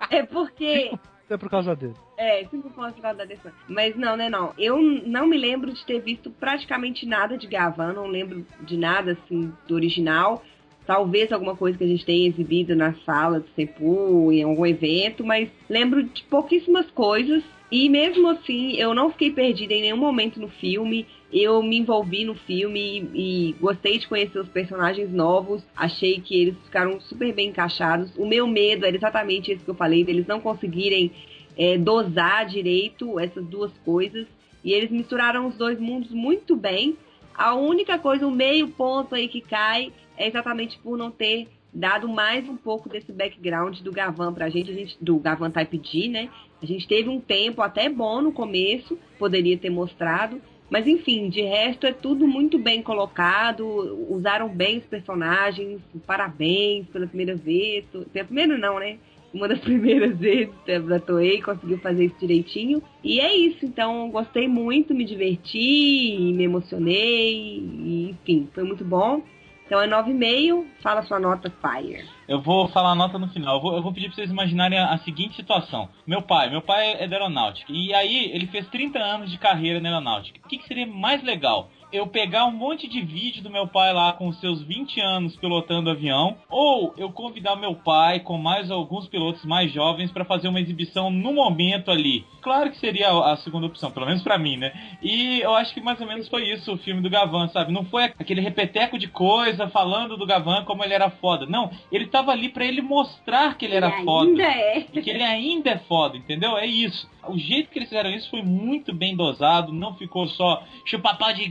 [0.09, 0.97] É porque.
[1.33, 1.95] É por causa dele.
[2.15, 3.51] É, cinco pontos por causa da atenção.
[3.67, 4.53] Mas não, né, não.
[4.55, 9.13] Eu não me lembro de ter visto praticamente nada de Gavan, não lembro de nada,
[9.13, 10.43] assim, do original.
[10.85, 15.25] Talvez alguma coisa que a gente tenha exibido na sala do Sempu, em algum evento,
[15.25, 17.43] mas lembro de pouquíssimas coisas.
[17.73, 21.07] E mesmo assim, eu não fiquei perdida em nenhum momento no filme.
[21.31, 25.65] Eu me envolvi no filme e, e gostei de conhecer os personagens novos.
[25.75, 28.15] Achei que eles ficaram super bem encaixados.
[28.15, 31.11] O meu medo era exatamente esse que eu falei, deles não conseguirem
[31.57, 34.27] é, dosar direito essas duas coisas.
[34.63, 36.95] E eles misturaram os dois mundos muito bem.
[37.33, 42.07] A única coisa, o meio ponto aí que cai, é exatamente por não ter dado
[42.07, 46.29] mais um pouco desse background do Gavan gente, a gente do Gavan Type D, né?
[46.61, 51.41] A gente teve um tempo até bom no começo, poderia ter mostrado, mas enfim, de
[51.41, 53.65] resto é tudo muito bem colocado,
[54.09, 58.97] usaram bem os personagens, parabéns pela primeira vez, pela primeira não, né?
[59.33, 60.53] Uma das primeiras vezes
[60.87, 62.83] da Toei conseguiu fazer isso direitinho.
[63.03, 69.23] E é isso, então gostei muito, me diverti, me emocionei, e, enfim, foi muito bom.
[69.65, 72.05] Então é 9,5, fala sua nota Fire.
[72.27, 73.55] Eu vou falar a nota no final.
[73.55, 75.89] Eu vou, eu vou pedir pra vocês imaginarem a, a seguinte situação.
[76.05, 77.71] Meu pai, meu pai é da aeronáutica.
[77.71, 80.39] E aí, ele fez 30 anos de carreira na aeronáutica.
[80.43, 81.69] O que, que seria mais legal?
[81.93, 85.91] Eu pegar um monte de vídeo do meu pai lá com seus 20 anos pilotando
[85.91, 90.59] avião, ou eu convidar meu pai com mais alguns pilotos mais jovens para fazer uma
[90.59, 92.25] exibição no momento ali.
[92.41, 94.73] Claro que seria a segunda opção, pelo menos pra mim, né?
[95.03, 97.71] E eu acho que mais ou menos foi isso o filme do Gavan, sabe?
[97.71, 101.45] Não foi aquele repeteco de coisa falando do Gavan como ele era foda.
[101.45, 104.27] Não, ele tava ali pra ele mostrar que ele era Ele foda.
[104.29, 104.85] ainda é.
[104.91, 106.57] E que ele ainda é foda, entendeu?
[106.57, 107.07] É isso.
[107.29, 111.47] O jeito que eles fizeram isso foi muito bem dosado, não ficou só chupa-pau de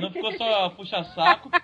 [0.00, 1.50] não ficou só puxa-saco.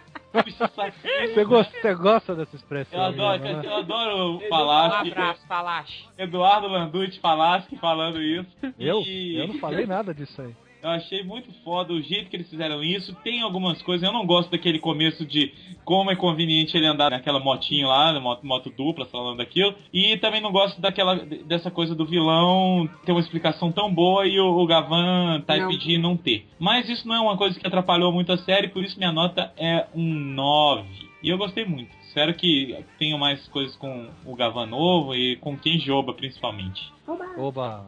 [1.35, 2.99] Você gosta, você gosta dessa expressão?
[3.01, 3.63] Eu adoro, né?
[3.65, 5.11] eu adoro o Um Falaschi.
[5.11, 6.09] abraço, Falaschi.
[6.19, 8.47] Eduardo Landucci Falaschi falando isso.
[8.79, 9.01] Eu?
[9.07, 10.55] E- Eu não falei nada disso aí.
[10.81, 13.13] Eu achei muito foda o jeito que eles fizeram isso.
[13.25, 15.53] Tem algumas coisas, eu não gosto daquele começo de
[15.85, 19.75] como é conveniente ele andar naquela motinha lá, moto, moto dupla, falando daquilo.
[19.93, 24.39] E também não gosto daquela dessa coisa do vilão ter uma explicação tão boa e
[24.39, 25.69] o, o Gavan tá Não.
[25.69, 26.47] pedindo não ter.
[26.61, 29.53] Mas isso não é uma coisa que atrapalhou muito a série, por isso minha nota
[29.57, 31.09] é um 9.
[31.23, 31.91] E eu gostei muito.
[32.07, 36.93] Espero que tenham mais coisas com o Gavan novo e com quem Joba, principalmente.
[37.37, 37.87] Oba!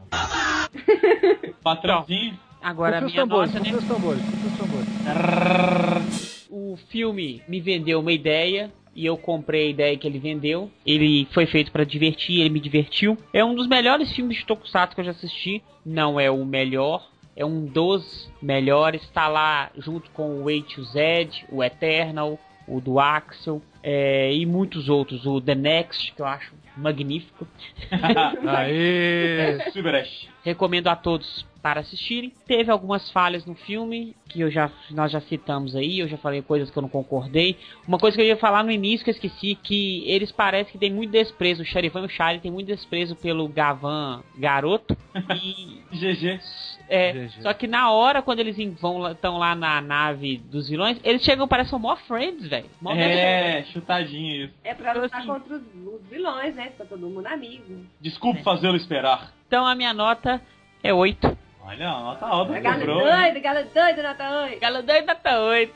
[1.63, 2.39] Patrãozinho.
[2.63, 3.77] Agora a minha tambores, nota, né?
[3.77, 6.47] os tambores, confia os tambores.
[6.51, 10.71] O filme me vendeu uma ideia e eu comprei a ideia que ele vendeu.
[10.85, 13.17] Ele foi feito pra divertir, ele me divertiu.
[13.33, 15.63] É um dos melhores filmes de Tokusatsu que eu já assisti.
[15.87, 19.03] Não é o melhor, é um dos melhores.
[19.03, 24.45] Está lá junto com o A to Z, o Eternal, o do Axel é, e
[24.45, 25.25] muitos outros.
[25.27, 27.47] O The Next, que eu acho magnífico.
[28.47, 29.71] Aê!
[29.73, 30.29] Silverash.
[30.45, 32.33] Recomendo a todos para assistirem.
[32.47, 36.41] Teve algumas falhas no filme que eu já, nós já citamos aí, eu já falei
[36.43, 37.59] coisas que eu não concordei.
[37.87, 40.79] Uma coisa que eu ia falar no início que eu esqueci, que eles parecem que
[40.79, 44.97] tem muito desprezo, o Charivan e o Charlie tem muito desprezo pelo Gavan garoto.
[45.43, 46.41] E GG.
[46.89, 47.43] É, GG.
[47.43, 51.47] só que na hora, quando eles vão estão lá na nave dos vilões, eles chegam
[51.47, 52.67] parecem mó friends, velho.
[52.81, 54.55] Mó É, chutadinho isso.
[54.65, 55.29] É pra lutar Assim.
[55.29, 56.71] contra os, os vilões, né?
[56.77, 57.85] Pra todo mundo amigo.
[58.01, 59.33] Desculpe fazê-lo esperar.
[59.51, 60.41] Então a minha nota
[60.81, 61.37] é 8.
[61.65, 63.01] Olha, a nota alta cobrou.
[63.01, 64.61] doida, gala doida, nota 8.
[64.61, 65.75] Galo 2 nota 8.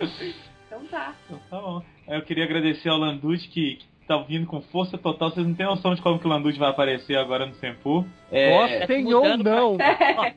[0.66, 1.12] Então tá.
[1.26, 1.82] Então tá bom.
[2.06, 5.30] Eu queria agradecer ao Landucci que, que tá vindo com força total.
[5.30, 8.06] Vocês não têm noção de como que o Landucci vai aparecer agora no Sempu.
[8.32, 9.76] É, Gostem ou não?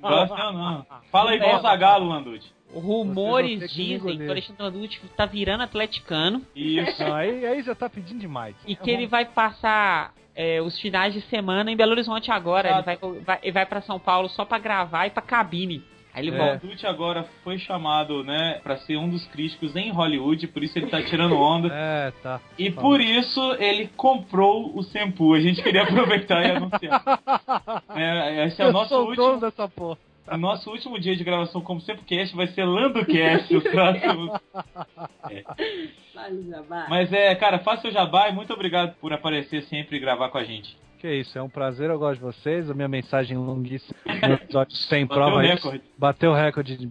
[0.01, 0.85] Gostem ou não.
[1.11, 2.51] Fala igual o Zagalo, Landucci.
[2.73, 7.03] Rumores dizem que o Alexandre Landucci tá virando atleticano Isso.
[7.13, 8.55] Aí, aí já tá pedindo demais.
[8.65, 12.69] e que ele vai passar é, os finais de semana em Belo Horizonte agora.
[12.69, 15.83] Ele vai, vai, ele vai pra São Paulo só pra gravar e pra cabine.
[16.13, 16.33] Aí ele É.
[16.33, 16.59] O volta.
[16.65, 20.87] Landucci agora foi chamado, né, pra ser um dos críticos em Hollywood, por isso ele
[20.87, 21.69] tá tirando onda.
[21.73, 22.41] É, tá.
[22.57, 25.33] E por isso ele comprou o Sempu.
[25.33, 27.01] A gente queria aproveitar e anunciar.
[27.95, 29.25] É, esse é o Eu nosso sou último.
[29.25, 29.97] dono dessa porra.
[30.27, 34.39] O nosso último dia de gravação como sempre cast vai ser LandoCast, próximos.
[36.13, 36.85] Vale, Jabá.
[36.89, 40.37] Mas é, cara, faça o jabá e muito obrigado por aparecer sempre e gravar com
[40.37, 40.77] a gente.
[41.01, 42.69] Que isso, é um prazer, eu gosto de vocês.
[42.69, 45.81] A minha mensagem longuíssima no episódio sem Bateu prova recorde.
[45.97, 46.87] Bateu o recorde de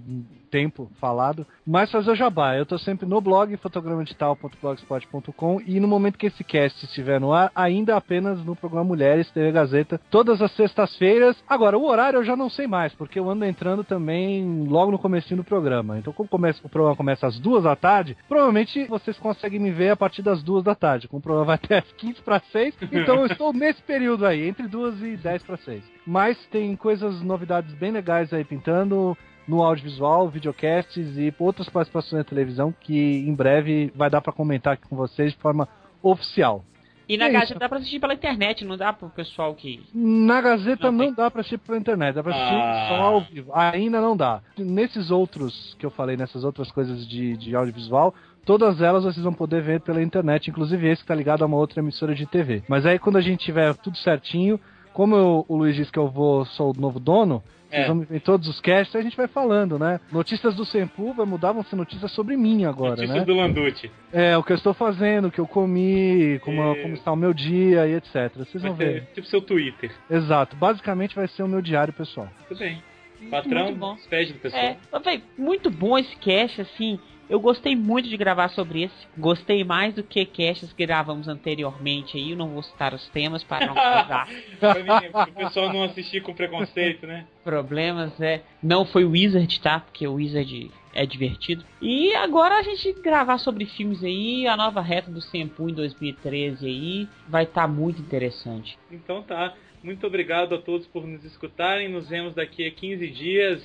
[0.50, 1.46] tempo falado.
[1.64, 6.42] Mas fazer o jabá, eu tô sempre no blog fotogramadigital.blogspot.com e no momento que esse
[6.42, 11.36] cast estiver no ar, ainda apenas no programa Mulheres TV Gazeta, todas as sextas-feiras.
[11.48, 14.98] Agora, o horário eu já não sei mais, porque eu ando entrando também logo no
[14.98, 15.98] comecinho do programa.
[15.98, 19.90] Então, como começa, o programa começa às duas da tarde, provavelmente vocês conseguem me ver
[19.90, 21.06] a partir das duas da tarde.
[21.06, 24.48] Como o programa vai até às 15 para 6, então eu estou nesse período aí,
[24.48, 25.82] entre duas e 10 para 6.
[26.06, 29.16] Mas tem coisas, novidades bem legais aí pintando
[29.46, 32.96] no audiovisual, videocasts e outras participações na televisão que
[33.26, 35.68] em breve vai dar para comentar aqui com vocês de forma
[36.02, 36.64] oficial.
[37.08, 37.58] E na É Gazeta isso.
[37.58, 39.82] dá pra assistir pela internet, não dá pro pessoal que.
[39.92, 42.86] Na Gazeta Não não, dá pra assistir pela internet, dá pra assistir Ah.
[42.88, 43.50] só ao vivo.
[43.52, 44.40] Ainda não dá.
[44.56, 48.14] Nesses outros que eu falei, nessas outras coisas de, de audiovisual,
[48.44, 51.56] todas elas vocês vão poder ver pela internet, inclusive esse que tá ligado a uma
[51.56, 52.62] outra emissora de TV.
[52.68, 54.58] Mas aí quando a gente tiver tudo certinho,
[54.92, 57.86] como eu- o Luiz disse que eu vou, sou o novo dono, vocês É.
[57.86, 60.00] vão me ver em todos os casts, a gente vai falando, né?
[60.10, 63.24] Notícias do Sempu vai mudar, vão ser notícias sobre mim agora, Notícias né?
[63.24, 63.88] do Landucci.
[64.12, 66.82] É, o que eu estou fazendo, o que eu comi, como, É.
[66.82, 68.32] como está o meu dia e etc.
[68.36, 69.06] Vocês Vai vão ver.
[69.14, 69.92] tipo seu Twitter.
[70.10, 70.56] Exato.
[70.56, 72.28] Basicamente vai ser o meu diário pessoal.
[72.48, 72.82] Tudo bem.
[73.30, 73.94] Patrão, Muito bom.
[73.94, 74.62] despede do pessoal.
[74.64, 76.98] É, mas, véi, muito bom esse cast, assim.
[77.30, 79.06] Eu gostei muito de gravar sobre esse.
[79.16, 82.32] Gostei mais do que casts que gravamos anteriormente aí.
[82.32, 84.28] Eu não vou citar os temas para não causar
[84.58, 87.26] pro pessoal não assistir com preconceito, né?
[87.44, 88.42] problemas, né?
[88.60, 89.78] Não foi o Wizard, tá?
[89.78, 91.64] Porque o Wizard é divertido.
[91.80, 96.66] E agora a gente gravar sobre filmes aí, a nova reta do Sempu em 2013
[96.66, 98.76] aí, vai estar muito interessante.
[98.90, 99.54] Então tá.
[99.82, 101.88] Muito obrigado a todos por nos escutarem.
[101.88, 103.62] Nos vemos daqui a 15 dias.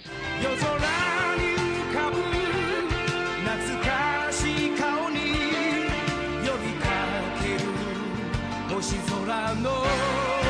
[9.26, 10.45] sobrando.